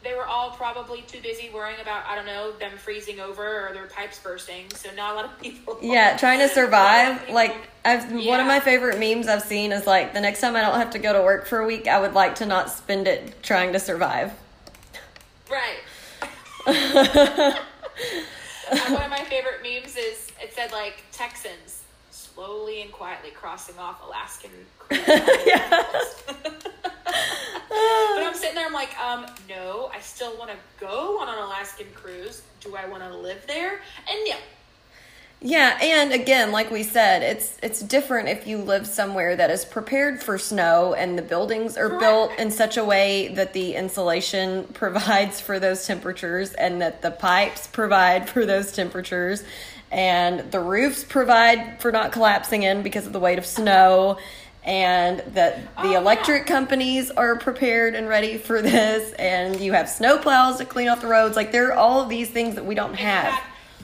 [0.03, 3.73] they were all probably too busy worrying about, I don't know, them freezing over or
[3.73, 4.67] their pipes bursting.
[4.75, 5.79] So not a lot of people.
[5.81, 7.31] Yeah, trying to not a lot of survive.
[7.31, 10.61] Like I've one of my favorite memes I've seen is like the next time I
[10.61, 13.09] don't have to go to work for a week, I would like to not spend
[13.09, 14.33] it trying to survive.
[15.55, 15.79] Right.
[18.91, 24.03] One of my favorite memes is it said like Texans slowly and quietly crossing off
[24.05, 24.51] Alaskan.
[24.79, 25.05] cruise.
[28.15, 31.43] But I'm sitting there, I'm like, um, no, I still want to go on an
[31.43, 32.43] Alaskan cruise.
[32.61, 33.81] Do I want to live there?
[34.09, 34.37] And no.
[35.47, 39.67] Yeah, and again, like we said, it's it's different if you live somewhere that is
[39.67, 44.65] prepared for snow and the buildings are built in such a way that the insulation
[44.73, 49.45] provides for those temperatures and that the pipes provide for those temperatures
[49.93, 54.17] and the roofs provide for not collapsing in because of the weight of snow
[54.65, 55.99] and that the Oh, yeah.
[55.99, 60.89] electric companies are prepared and ready for this and you have snow plows to clean
[60.89, 61.37] off the roads.
[61.37, 63.43] Like there are all of these things that we don't And you have,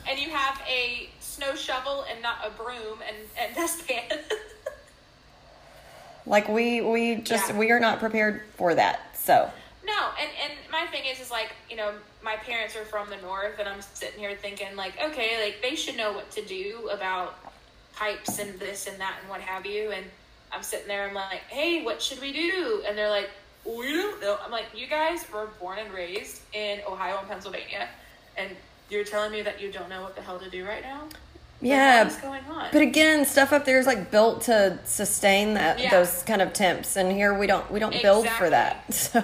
[0.08, 1.10] and you have a
[1.40, 4.04] snow shovel and not a broom and, and dustpan.
[6.26, 7.58] Like we we just Yeah.
[7.58, 9.16] we are not prepared for that.
[9.16, 9.50] So
[9.84, 13.16] No, and and my thing is is like you know my parents are from the
[13.16, 16.90] north, and I'm sitting here thinking like okay, like they should know what to do
[16.92, 17.36] about
[17.94, 19.90] pipes and this and that and what have you.
[19.92, 20.04] And
[20.52, 22.82] I'm sitting there, I'm like, hey, what should we do?
[22.86, 23.30] And they're like,
[23.64, 24.36] we don't know.
[24.44, 27.88] I'm like, you guys were born and raised in Ohio and Pennsylvania,
[28.36, 28.50] and
[28.90, 31.04] you're telling me that you don't know what the hell to do right now?
[31.60, 32.68] Yeah, what is going on?
[32.72, 35.90] but again, stuff up there is like built to sustain that Yeah.
[35.90, 38.84] those kind of temps, and here we don't we don't build for that.
[38.92, 39.22] So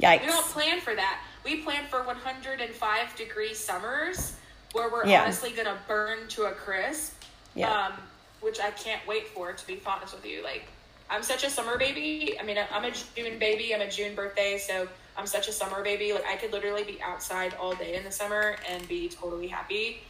[0.00, 0.20] yikes.
[0.22, 1.20] We don't plan for that.
[1.44, 4.34] We plan for 105 degree summers
[4.72, 5.22] where we're Yeah.
[5.24, 7.14] honestly going to burn to a crisp.
[7.54, 7.86] Yeah.
[7.86, 7.92] Um,
[8.40, 9.52] which I can't wait for.
[9.52, 10.64] To be honest with you, like
[11.10, 12.38] I'm such a summer baby.
[12.40, 13.74] I mean, I'm a June baby.
[13.74, 14.86] I'm a June birthday, so
[15.16, 16.12] I'm such a summer baby.
[16.12, 20.02] Like I could literally be outside all day in the summer and be totally happy.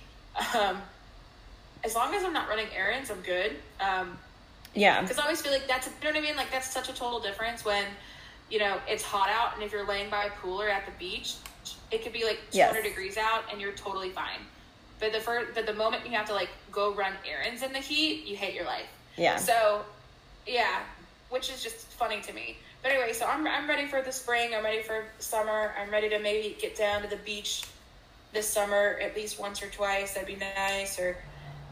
[0.56, 0.78] Um,
[1.84, 3.56] as long as I'm not running errands, I'm good.
[3.80, 4.18] Um,
[4.74, 5.00] Yeah.
[5.02, 6.36] because I always feel like that's you know what I mean.
[6.36, 7.84] Like that's such a total difference when
[8.50, 10.92] you know it's hot out, and if you're laying by a pool or at the
[10.98, 11.34] beach,
[11.90, 12.84] it could be like 200 Yes.
[12.84, 14.40] degrees out, and you're totally fine.
[15.00, 17.78] But the first, but the moment you have to like go run errands in the
[17.78, 18.86] heat, you hate your life.
[19.16, 19.36] Yeah.
[19.36, 19.84] So,
[20.46, 20.80] yeah,
[21.30, 22.56] which is just funny to me.
[22.82, 24.54] But anyway, so I'm I'm ready for the spring.
[24.54, 25.72] I'm ready for summer.
[25.80, 27.64] I'm ready to maybe get down to the beach
[28.32, 30.14] this summer at least once or twice.
[30.14, 30.98] That'd be nice.
[30.98, 31.16] Or,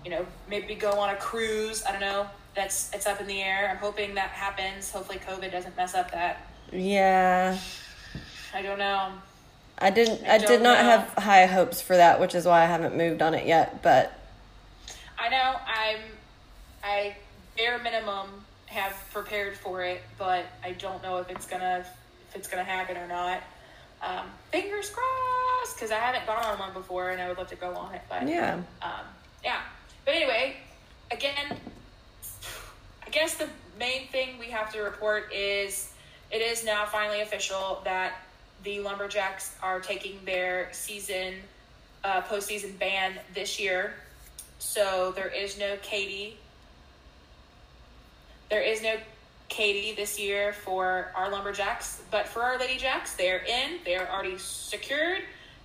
[0.05, 1.85] you know, maybe go on a cruise.
[1.85, 2.27] I don't know.
[2.55, 3.69] That's it's up in the air.
[3.71, 4.91] I'm hoping that happens.
[4.91, 6.47] Hopefully, COVID doesn't mess up that.
[6.73, 7.57] Yeah.
[8.55, 9.13] I don't know.
[9.79, 10.27] I didn't.
[10.27, 10.91] I I, did not know.
[10.91, 13.83] have high hopes for that, which is why I haven't moved on it yet.
[13.83, 14.13] But
[15.19, 16.01] I know I'm
[16.83, 17.17] I
[17.57, 21.85] bare minimum have prepared for it, but I don't know if it's gonna
[22.29, 23.43] if it's gonna happen or not.
[24.01, 25.38] Um, fingers crossed,
[25.75, 28.03] because I haven't gone on one before, and I would love to go on it.
[28.09, 28.91] But yeah, um,
[29.45, 29.61] yeah.
[30.05, 30.57] But anyway,
[31.11, 31.57] again,
[33.07, 33.49] I guess the
[33.79, 35.93] main thing we have to report is
[36.31, 38.21] it is now finally official that
[38.65, 41.35] the Lumberjacks are taking their season
[42.05, 43.95] uh, postseason ban this year.
[44.59, 46.37] So there is no Katie.
[48.51, 48.97] There is no
[49.49, 53.79] Katie this year for our Lumberjacks, but for our Lady Jacks, they're in.
[53.85, 55.23] They're already secured.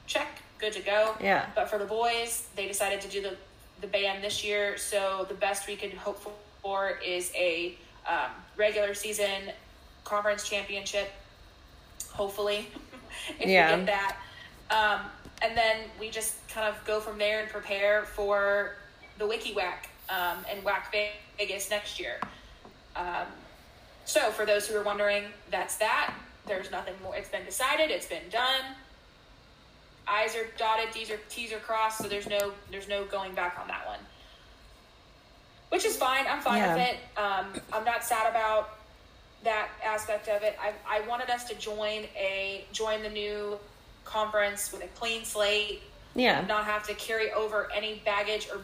[0.07, 1.15] Check, good to go.
[1.21, 1.45] Yeah.
[1.55, 3.35] But for the boys, they decided to do the
[3.81, 4.77] the ban this year.
[4.77, 6.21] So the best we could hope
[6.61, 7.75] for is a
[8.07, 9.51] um, regular season
[10.05, 11.11] conference championship.
[12.11, 12.67] Hopefully,
[13.39, 13.71] if Yeah.
[13.75, 14.17] we get that.
[14.69, 15.01] Um,
[15.41, 18.75] and then we just kind of go from there and prepare for
[19.17, 20.83] the Wiki WAC um, and WAC
[21.37, 22.19] Vegas next year.
[22.95, 23.27] Um,
[24.05, 26.13] so, for those who are wondering, that's that.
[26.45, 27.15] There's nothing more.
[27.15, 27.89] It's been decided.
[27.91, 28.61] It's been done.
[30.07, 30.91] I's are dotted.
[30.91, 31.99] T's are T's are crossed.
[31.99, 33.99] So there's no there's no going back on that one.
[35.69, 36.25] Which is fine.
[36.27, 36.75] I'm fine Yeah.
[36.75, 36.97] with it.
[37.19, 38.77] Um, I'm not sad about
[39.43, 40.57] that aspect of it.
[40.61, 43.57] I, I wanted us to join a join the new
[44.05, 45.81] conference with a clean slate
[46.15, 48.61] yeah, not have to carry over any baggage or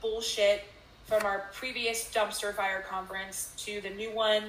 [0.00, 0.64] bullshit
[1.06, 4.44] from our previous dumpster fire conference to the new one.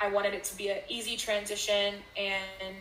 [0.00, 2.76] I wanted it to be an easy transition and,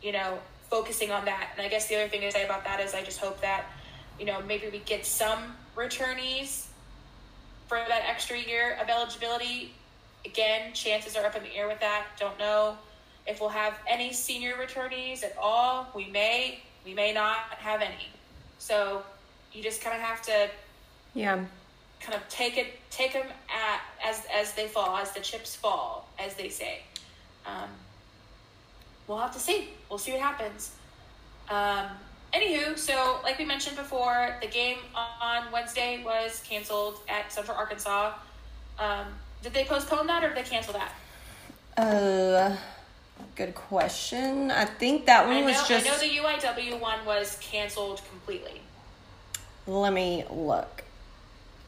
[0.00, 0.38] you know,
[0.70, 1.50] focusing on that.
[1.56, 3.66] And I guess the other thing to say about that is I just hope that,
[4.18, 6.66] you know, maybe we get some returnees
[7.66, 9.72] for that extra year of eligibility.
[10.24, 12.06] Again, chances are up in the air with that.
[12.18, 12.76] Don't know
[13.26, 15.88] if we'll have any senior returnees at all.
[15.94, 18.08] We may, we may not have any.
[18.58, 19.02] So
[19.52, 20.48] you just kind of have to
[21.14, 21.44] yeah,
[22.00, 26.08] kind of take it, take them at as as they fall, as the chips fall,
[26.18, 26.82] as they say.
[27.46, 27.68] Um,
[29.10, 29.68] we'll have to see.
[29.88, 30.70] We'll see what happens.
[31.50, 31.86] Um,
[32.32, 38.12] anywho, so like we mentioned before, the game on Wednesday was canceled at Central Arkansas.
[38.78, 39.06] Um,
[39.42, 40.92] did they postpone that or did they cancel that?
[41.76, 42.56] Uh,
[43.34, 44.52] good question.
[44.52, 45.86] I think that one know, was just.
[45.86, 46.06] I know the
[46.38, 48.60] UIW one was canceled completely.
[49.66, 50.84] Let me look.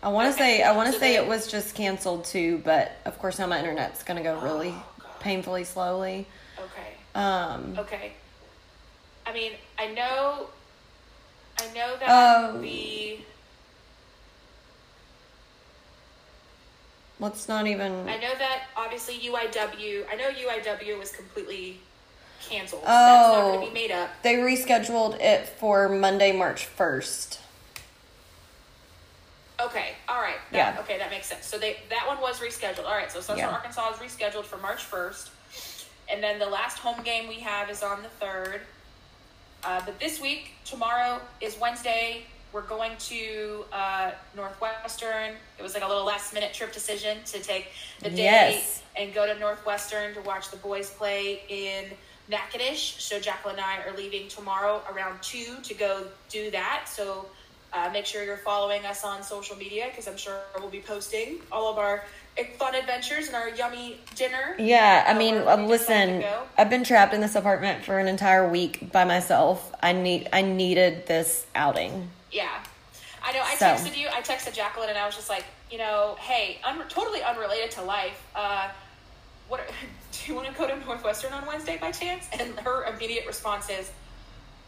[0.00, 2.24] I want to Okay, say I want to so say they- it was just canceled
[2.24, 5.20] too, but of course now my internet's gonna go really Oh, God.
[5.20, 6.26] painfully slowly.
[6.58, 6.91] Okay.
[7.14, 8.12] Um, Okay.
[9.26, 10.46] I mean, I know,
[11.60, 12.58] I know that Oh.
[12.60, 13.18] the
[17.20, 18.08] let's not even.
[18.08, 20.04] I know that obviously UIW.
[20.10, 21.80] I know UIW was completely
[22.40, 22.82] canceled.
[22.84, 22.88] Oh.
[22.88, 24.10] That's not going to be made up.
[24.22, 27.38] They rescheduled it for Monday, March first.
[29.60, 29.92] Okay.
[30.08, 30.36] All right.
[30.50, 30.80] That, Yeah.
[30.80, 31.46] Okay, that makes sense.
[31.46, 32.84] So they that one was rescheduled.
[32.86, 33.12] All right.
[33.12, 33.54] So Central Yeah.
[33.54, 35.30] Arkansas is rescheduled for March first,
[36.12, 38.60] and then the last home game we have is on the third.
[39.64, 42.24] Uh, but this week, tomorrow is Wednesday.
[42.52, 45.34] We're going to uh, Northwestern.
[45.58, 47.68] It was like a little last minute trip decision to take
[48.00, 48.82] the day Yes.
[48.96, 51.84] and go to Northwestern to watch the boys play in
[52.28, 52.96] Natchitoches.
[52.98, 56.84] So Jaclyn and I are leaving tomorrow around two to go do that.
[56.88, 57.26] So
[57.72, 61.38] uh, make sure you're following us on social media because I'm sure we'll be posting
[61.50, 62.04] all of our
[62.58, 64.54] fun adventures and our yummy dinner.
[64.58, 66.24] Yeah, I Uh, mean, uh, listen.
[66.56, 69.70] I've been trapped in this apartment for an entire week by myself.
[69.82, 72.10] I need, I needed this outing.
[72.30, 72.48] Yeah.
[73.24, 73.42] I know.
[73.42, 74.08] I So- texted you.
[74.08, 77.82] I texted Jaclyn, and I was just like, you know, hey, un- totally unrelated to
[77.82, 78.20] life.
[78.34, 78.68] Uh,
[79.48, 79.60] what?
[79.60, 79.66] Are,
[80.12, 82.26] do you want to go to Northwestern on Wednesday by chance?
[82.32, 83.90] And her immediate response is,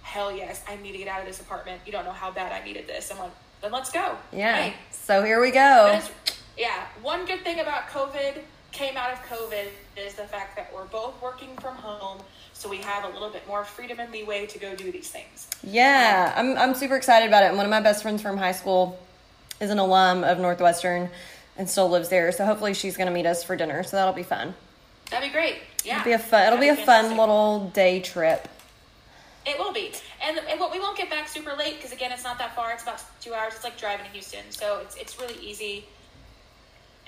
[0.03, 1.81] hell yes, I need to get out of this apartment.
[1.87, 3.11] You don't know how bad I needed this.
[3.11, 3.31] I'm like,
[3.63, 4.17] then let's go.
[4.33, 4.55] Yeah.
[4.57, 6.01] Hey, So here we go.
[6.57, 8.39] Yeah, one good thing about COVID
[8.73, 12.19] came out of COVID is the fact that we're both working from home,
[12.53, 15.49] so we have a little bit more freedom and leeway to go do these things.
[15.63, 17.47] Yeah, I'm I'm super excited about it.
[17.49, 18.99] And one of my best friends from high school
[19.61, 21.11] is an alum of Northwestern
[21.57, 22.33] and still lives there.
[22.33, 23.83] So hopefully she's going to meet us for dinner.
[23.85, 24.55] So that'll be fun.
[25.11, 25.59] That'd be great.
[25.85, 26.47] Yeah, It'll be a fun.
[26.47, 27.19] It'll be a fun fantastic.
[27.19, 28.49] little day trip.
[29.47, 29.93] It will be,
[30.27, 32.73] and, and what we won't get back super late because again, it's not that far.
[32.73, 33.53] It's about two hours.
[33.55, 35.85] It's like driving to Houston, so it's it's really easy.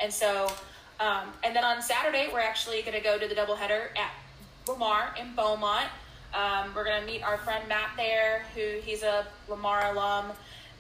[0.01, 0.51] And so,
[1.01, 4.13] um, and then on Saturday, we're actually going to go to the doubleheader at
[4.69, 5.87] Lamar in Beaumont.
[6.35, 10.33] Um, we're going to meet our friend Matt there, who he's a Lamar alum.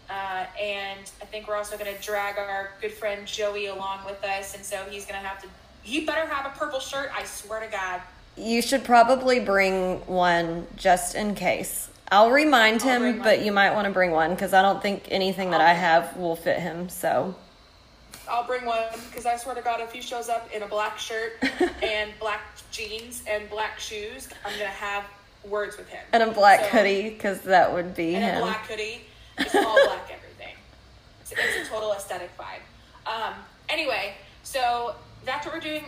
[0.09, 4.23] Uh, and I think we're also going to drag our good friend Joey along with
[4.25, 4.55] us.
[4.55, 5.49] And so he's going to have to,
[5.83, 7.11] he better have a purple shirt.
[7.15, 8.01] I swear to God.
[8.37, 11.91] You should probably bring one just in case.
[12.13, 13.47] I'll remind I'll him, but one.
[13.47, 16.37] you might want to bring one because I don't think anything that I have will
[16.37, 16.89] fit him.
[16.89, 17.35] So
[18.29, 20.99] I'll bring one because I swear to God, if he shows up in a black
[20.99, 21.33] shirt
[21.83, 25.05] and black jeans and black shoes, I'm going to have
[25.45, 26.03] words with him.
[26.13, 28.37] and a black So- hoodie because that would be and him.
[28.39, 29.03] a black hoodie.
[29.39, 30.55] It's all black everything.
[31.21, 32.63] It's, it's a total aesthetic vibe.
[33.11, 33.35] Um,
[33.69, 35.85] anyway, so that's what we're doing.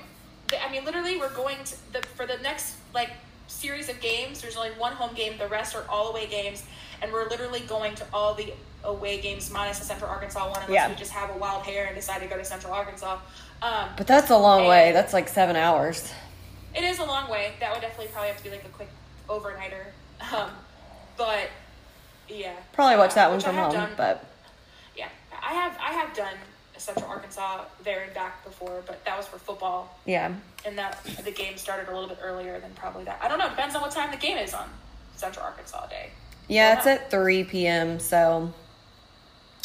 [0.64, 3.10] I mean, literally, we're going to the for the next like
[3.48, 4.40] series of games.
[4.40, 5.38] There's only one home game.
[5.38, 6.64] The rest are all away games,
[7.02, 8.52] and we're literally going to all the
[8.84, 10.88] away games minus the Central Arkansas one, unless Yeah.
[10.88, 13.18] we just have a wild hair and decide to go to Central Arkansas.
[13.62, 14.92] Um, But that's a long way.
[14.92, 16.12] That's like seven hours.
[16.74, 17.52] it is a long way.
[17.60, 18.88] That would definitely probably have to be like a quick
[19.28, 19.86] overnighter.
[20.32, 20.50] Um,
[21.16, 21.48] but
[22.28, 23.90] yeah, Probably watch that one from home, done.
[23.96, 24.24] but
[24.96, 26.34] Yeah, I have I have done
[26.76, 30.32] Central Arkansas there and back before, but that was for football, yeah.
[30.64, 33.18] and that the game started a little bit earlier than probably that.
[33.20, 33.48] I don't know.
[33.48, 34.68] Depends on what time the game is on
[35.16, 36.10] Central Arkansas Day.
[36.46, 37.98] Yeah, it's at 3 p.m.
[37.98, 38.52] So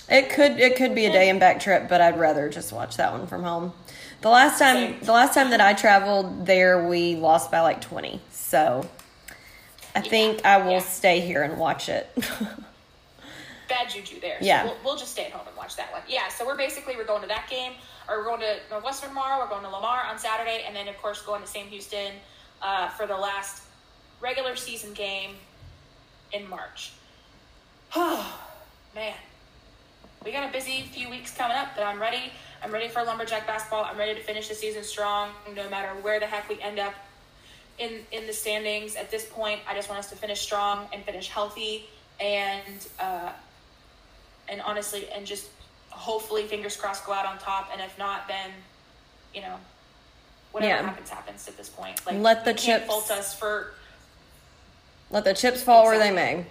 [0.10, 2.98] it could it could be a day and back trip, but I'd rather just watch
[2.98, 3.74] that one from home.
[4.22, 8.22] The last time the last time that I traveled there, we lost by like 20.
[8.32, 8.88] So
[9.96, 10.80] I think I will yeah.
[10.80, 12.10] stay here and watch it.
[13.70, 14.38] Bad juju there.
[14.40, 14.66] So Yeah.
[14.66, 16.02] we'll, we'll just stay at home and watch that one.
[16.08, 16.28] Yeah.
[16.30, 17.74] So we're basically we're going to that game,
[18.10, 19.40] or we're going to Northwestern tomorrow.
[19.44, 22.14] We're going to Lamar on Saturday, and then of course going to Sam Houston
[22.62, 23.64] uh, for the last
[24.22, 25.36] regular season game
[26.34, 26.92] in March.
[27.96, 28.40] Oh
[28.96, 29.14] man,
[30.26, 32.32] we got a busy few weeks coming up, but I'm ready.
[32.64, 33.84] I'm ready for lumberjack basketball.
[33.84, 36.94] I'm ready to finish the season strong, no matter where the heck we end up
[37.78, 38.96] in in the standings.
[38.96, 43.32] At this point, I just want us to finish strong and finish healthy, and uh,
[44.48, 45.48] and honestly, and just
[45.90, 47.70] hopefully, fingers crossed, go out on top.
[47.74, 48.52] And if not, then
[49.34, 49.56] you know,
[50.52, 50.84] whatever Yeah.
[50.88, 51.48] happens, happens.
[51.48, 53.74] At this point, like Let the chips- fault us for
[55.10, 56.46] Let the chips fall where they may.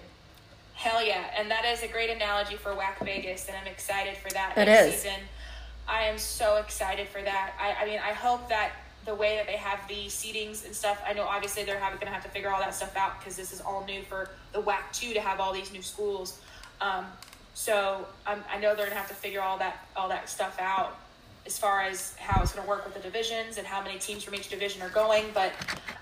[0.73, 4.29] Hell yeah, and that is a great analogy for WAC Vegas, and I'm excited for
[4.31, 5.01] that It next is.
[5.01, 5.19] season.
[5.87, 7.53] I am so excited for that.
[7.59, 8.71] I, I mean, I hope that
[9.05, 11.01] the way that they have the seatings and stuff.
[11.05, 13.51] I know obviously they're going to have to figure all that stuff out because this
[13.51, 16.39] is all new for the WAC two to have all these new schools.
[16.79, 17.05] Um,
[17.53, 20.57] so um, I know they're going to have to figure all that all that stuff
[20.59, 20.97] out
[21.45, 24.23] as far as how it's going to work with the divisions and how many teams
[24.23, 25.25] from each division are going.
[25.33, 25.51] But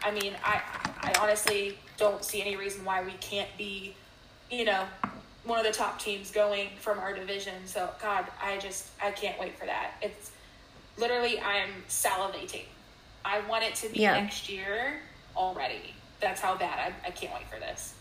[0.04, 0.62] I mean, I
[1.02, 3.96] I honestly don't see any reason why we can't be,
[4.52, 4.84] you know,
[5.46, 7.54] one of the top teams going from our division.
[7.66, 9.94] So God, I just I can't wait for that.
[10.02, 10.32] It's
[10.98, 12.66] literally I'm salivating.
[13.24, 14.14] I want it to be Yeah.
[14.22, 15.00] next year
[15.36, 15.96] already.
[16.20, 17.94] That's how bad I, I can't wait for this.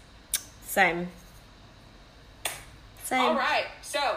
[0.67, 1.09] Same.
[3.05, 3.21] Same.
[3.21, 3.67] All right.
[3.83, 4.17] So,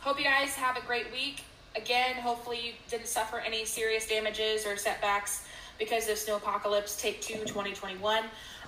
[0.00, 1.42] hope you guys have a great week.
[1.76, 5.44] Again, hopefully you didn't suffer any serious damages or setbacks
[5.78, 8.24] because of Snow Apocalypse Take Two 2021.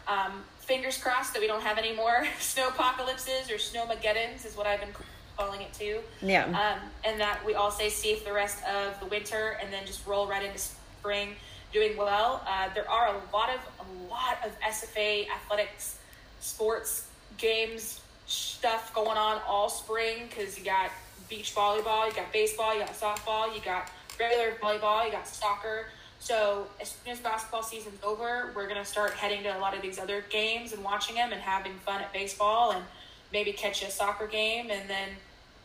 [0.07, 4.67] Um, fingers crossed that we don't have any more snow apocalypses or snowmageddons is what
[4.67, 4.95] I've been
[5.37, 6.01] calling it too.
[6.23, 6.45] Yeah.
[6.47, 9.85] Um, and that we all say stay safe the rest of the winter and then
[9.87, 11.37] just roll right into spring
[11.73, 12.43] doing well.
[12.47, 15.99] Uh, there are a lot of a lot of SFA athletics,
[16.41, 20.91] sports games stuff going on all spring because you got
[21.29, 25.87] beach volleyball, you got baseball, you got softball, you got regular volleyball, you got soccer.
[26.25, 29.83] So as soon as basketball season's over, we're gonna start heading to a lot of
[29.83, 32.83] these other games and watching them and having fun at baseball and
[33.31, 35.11] maybe catch a soccer game and then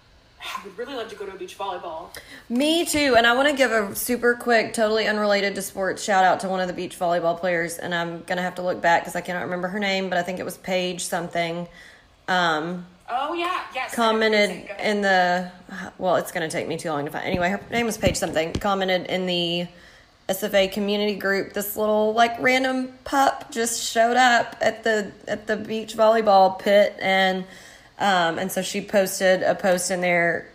[0.42, 2.10] I would really love to go to a beach volleyball.
[2.50, 3.16] Me too.
[3.18, 6.50] And I want to give a super quick, totally unrelated to sports shout out to
[6.50, 7.78] one of the beach volleyball players.
[7.78, 10.18] And I'm going to have to look back because I cannot remember her name, but
[10.18, 11.70] I think it was Paige something.
[12.28, 13.96] Um, Oh yeah, yes.
[13.96, 15.52] commented in the,
[15.98, 17.26] well, it's going to take me too long to find.
[17.26, 18.52] Anyway, her name was Paige something.
[18.54, 19.68] Commented in the
[20.30, 21.54] SFA community group.
[21.54, 26.96] This little like random pup just showed up at the at the beach volleyball pit
[27.02, 27.46] and
[28.00, 30.48] um, and so she posted a post in there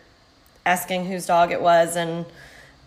[0.65, 2.25] asking whose dog it was, and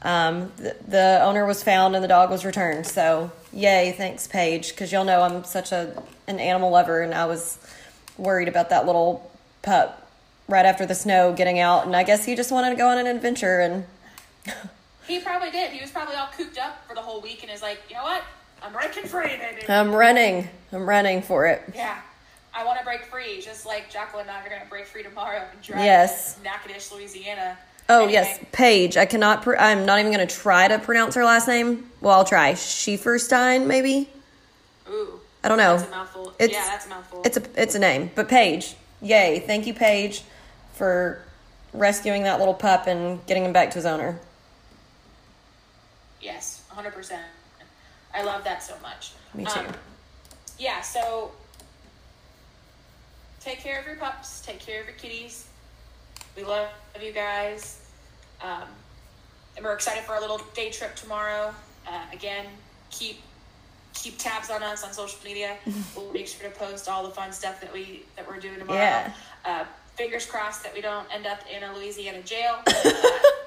[0.02, 2.88] um, the, the owner was found and the dog was returned.
[2.88, 7.26] So, yay, thanks, Paige, because y'all know I'm such a an animal lover, and I
[7.26, 7.60] was
[8.18, 9.30] worried about that little
[9.62, 10.10] pup
[10.50, 12.98] right after the snow getting out, and I guess he just wanted to go on
[12.98, 13.86] an adventure, and
[15.08, 15.72] He probably did.
[15.72, 18.04] He was probably all cooped up for the whole week and is like, you know
[18.04, 18.24] what?
[18.62, 19.68] I'm breaking free, baby.
[19.70, 20.50] I'm running.
[20.72, 21.62] I'm running for it.
[21.76, 22.02] yeah.
[22.54, 25.04] I want to break free, just like Jaclyn and I are going to break free
[25.04, 26.36] tomorrow and drive Yes.
[26.38, 27.56] to Natchitoches, Louisiana.
[27.88, 28.98] Oh Anyway, yes, Paige.
[28.98, 29.44] I cannot.
[29.44, 31.90] Pr- I'm not even going to try to pronounce her last name.
[32.02, 32.54] Well, I'll try.
[32.54, 34.10] Schieferstein, maybe.
[34.90, 35.20] Ooh.
[35.44, 35.78] I don't know.
[35.78, 36.34] That's a mouthful.
[36.40, 37.22] It's, yeah, that's a mouthful.
[37.24, 38.76] It's a it's a name, but Paige.
[39.04, 39.44] Yay!
[39.46, 40.24] Thank you, Paige,
[40.74, 41.22] for
[41.74, 44.20] rescuing that little pup and getting him back to his owner.
[46.22, 47.20] Yes, 100%.
[48.14, 49.14] I love that so much.
[49.34, 49.60] Me too.
[49.60, 49.68] Um,
[50.58, 51.32] yeah, so
[53.40, 55.48] take care of your pups, take care of your kitties.
[56.36, 56.70] We love
[57.02, 57.82] you guys.
[58.42, 58.64] Um,
[59.56, 61.54] and we're excited for our little day trip tomorrow.
[61.88, 62.46] Uh, again,
[62.92, 63.22] keep
[63.94, 65.58] keep tabs on us on social media.
[65.96, 68.80] we'll make sure to post all the fun stuff that we that we're doing tomorrow.
[68.80, 69.14] Yeah.
[69.46, 69.66] Uh,
[69.96, 72.58] fingers crossed that we don't end up in a Louisiana jail.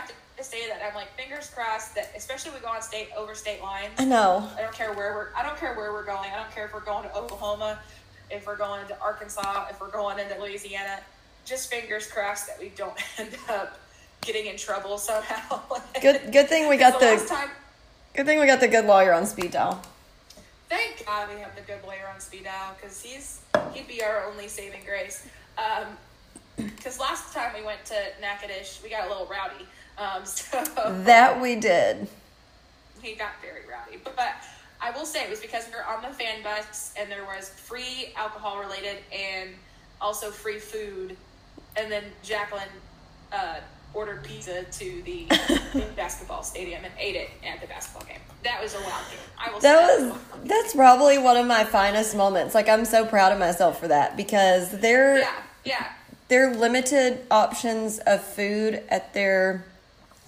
[0.00, 3.34] have to say that I'm like fingers crossed that especially we go on state over
[3.34, 3.92] state lines.
[3.98, 4.48] I know.
[4.56, 5.28] I don't care where we're.
[5.36, 6.30] I don't care where we're going.
[6.32, 7.78] I don't care if we're going to Oklahoma,
[8.30, 11.00] if we're going to Arkansas, if we're going into Louisiana.
[11.44, 13.78] Just fingers crossed that we don't end up
[14.20, 15.60] getting in trouble somehow.
[16.02, 17.48] Good good thing we got the the time.
[18.14, 19.82] good thing we got the good lawyer on speed dial.
[20.68, 23.40] Thank God we have the good lawyer on speed dial because he's
[23.72, 25.26] he'd be our only saving grace.
[25.58, 25.86] Um,
[26.56, 29.66] because last time we went to Natchitoches, we got a little rowdy.
[30.00, 30.62] Um, so
[31.04, 32.08] That we did.
[33.02, 34.00] he got very rowdy.
[34.02, 34.32] But, but
[34.80, 37.50] I will say it was because we were on the fan bus and there was
[37.50, 39.50] free alcohol related and
[40.00, 41.16] also free food.
[41.76, 42.66] And then Jaclyn
[43.32, 43.56] uh,
[43.92, 45.26] ordered pizza to the,
[45.96, 48.18] basketball stadium and ate it at the basketball game.
[48.42, 49.20] That was a wild game.
[49.38, 52.54] I will say That that was a that's probably one of my finest moments.
[52.54, 55.32] Like I'm so proud of myself for that because they're Yeah,
[55.64, 55.86] yeah.
[56.28, 59.64] their limited options of food at their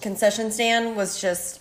[0.03, 1.59] concession stand was just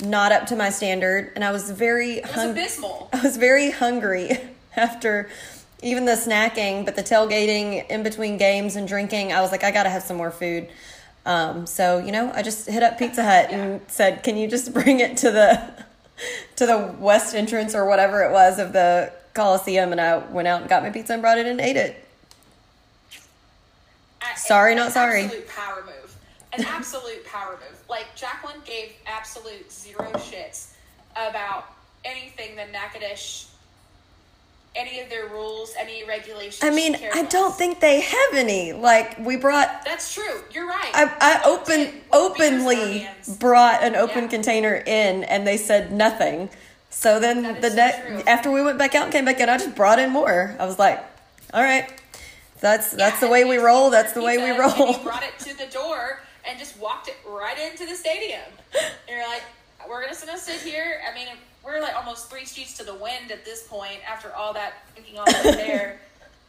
[0.00, 2.62] not up to my standard and I was very hungry.
[3.12, 4.30] I was very hungry
[4.76, 5.28] after
[5.82, 9.32] even the snacking, but the tailgating in between games and drinking.
[9.32, 10.68] I was like, I gotta have some more food.
[11.26, 14.72] Um, so you know, I just hit up Pizza Hut and said, "Can you just
[14.72, 15.62] bring it to the
[16.56, 20.62] to the west entrance or whatever it was of the Coliseum?" And I went out
[20.62, 22.02] and got my pizza and brought it and ate it.
[24.22, 25.28] A- Sorry, not sorry.
[25.48, 25.97] Power move.
[26.58, 27.78] An absolute power move.
[27.88, 30.72] Like Jaclyn gave absolute zero shits
[31.12, 31.66] about
[32.04, 33.48] anything that Natchitoches,
[34.76, 36.62] any of their rules, any regulations.
[36.62, 38.72] I mean, I don't think they have any.
[38.72, 40.42] Like we brought That's true.
[40.52, 40.90] You're right.
[40.94, 44.28] I, I open did with beers in our openly brought an open Yeah.
[44.28, 46.50] container in, and they said nothing.
[46.90, 48.22] So then the next true.
[48.26, 50.56] after we went back out and came back in, I just brought in more.
[50.58, 51.02] I was like,
[51.54, 51.88] all right,
[52.60, 53.90] that's that's Yeah, the way we roll.
[53.90, 54.98] That's the way we pizza, roll.
[55.02, 58.40] brought it to the door and just walked it right into the stadium.
[59.08, 59.42] And you're like,
[59.88, 61.00] we're just gonna sit here.
[61.10, 61.28] I mean,
[61.64, 65.18] we're like almost three streets to the wind at this point after all that drinking
[65.18, 66.00] all that there.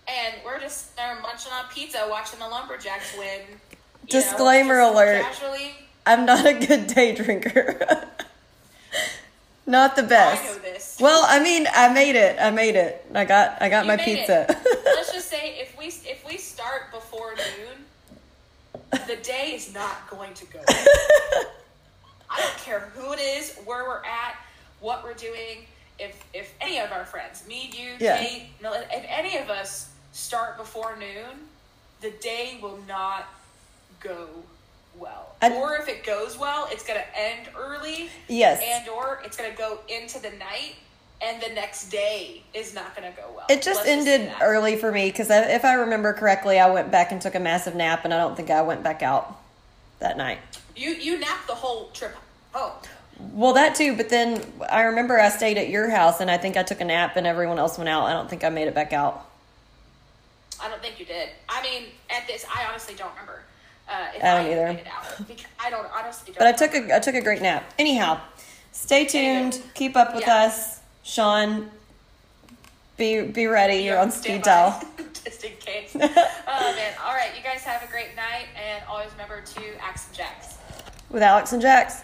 [0.08, 3.39] And we're just there munching on pizza, watching the Lumberjacks win.
[3.47, 5.22] you know, Disclaimer alert.
[5.22, 5.72] Casually,
[6.06, 8.08] I'm not a good day drinker.
[9.66, 10.60] not the best.
[11.00, 11.04] I.
[11.04, 12.38] Well, I mean, I made it.
[12.41, 13.06] I made it.
[13.14, 14.45] I got I got You my pizza.
[14.86, 17.68] Let's just say if we if we start before noon,
[18.92, 20.60] the day is not going to go.
[20.68, 24.36] I don't care who it is, where we're at,
[24.80, 25.66] what we're doing.
[25.98, 28.24] If if any of our friends, me, you, Yeah.
[28.24, 31.48] Kate, if any of us start before noon,
[32.02, 33.28] the day will not
[34.00, 34.28] go
[34.98, 35.36] well.
[35.42, 38.62] I- or if it goes well, it's going to end early yes.
[38.64, 40.76] and or it's going to go into the night
[41.22, 43.45] and the next day is not going to go well.
[43.49, 44.41] It just Let's ended that.
[44.41, 47.76] early for me because if I remember correctly, I went back and took a massive
[47.76, 49.38] nap, and I don't think I went back out
[49.99, 50.39] that night.
[50.76, 52.15] You you napped the whole trip
[52.53, 52.72] home.
[53.34, 56.55] Well, that too, but then I remember I stayed at your house, and I think
[56.55, 58.03] I took a nap, and everyone else went out.
[58.05, 59.26] I don't think I made it back out.
[60.61, 61.30] I don't think you did.
[61.49, 63.41] I mean, at this, I honestly don't remember.
[63.89, 64.67] Uh, if I don't even either.
[64.74, 65.05] made it out.
[65.28, 66.28] Because I don't honestly.
[66.34, 66.93] Don't But I took remember.
[66.93, 67.74] a I took a great nap.
[67.78, 68.22] Anyhow,
[68.72, 69.61] stay tuned.
[69.74, 70.45] Keep up with Yeah.
[70.45, 70.79] us,
[71.10, 71.72] Sean,
[72.95, 73.78] be be ready.
[73.78, 74.80] You're on speed dial.
[75.26, 75.95] Just in case.
[75.95, 76.93] oh man!
[77.03, 80.57] All right, you guys have a great night, and always remember to axe and jacks.
[81.10, 82.03] With Alex and Jax.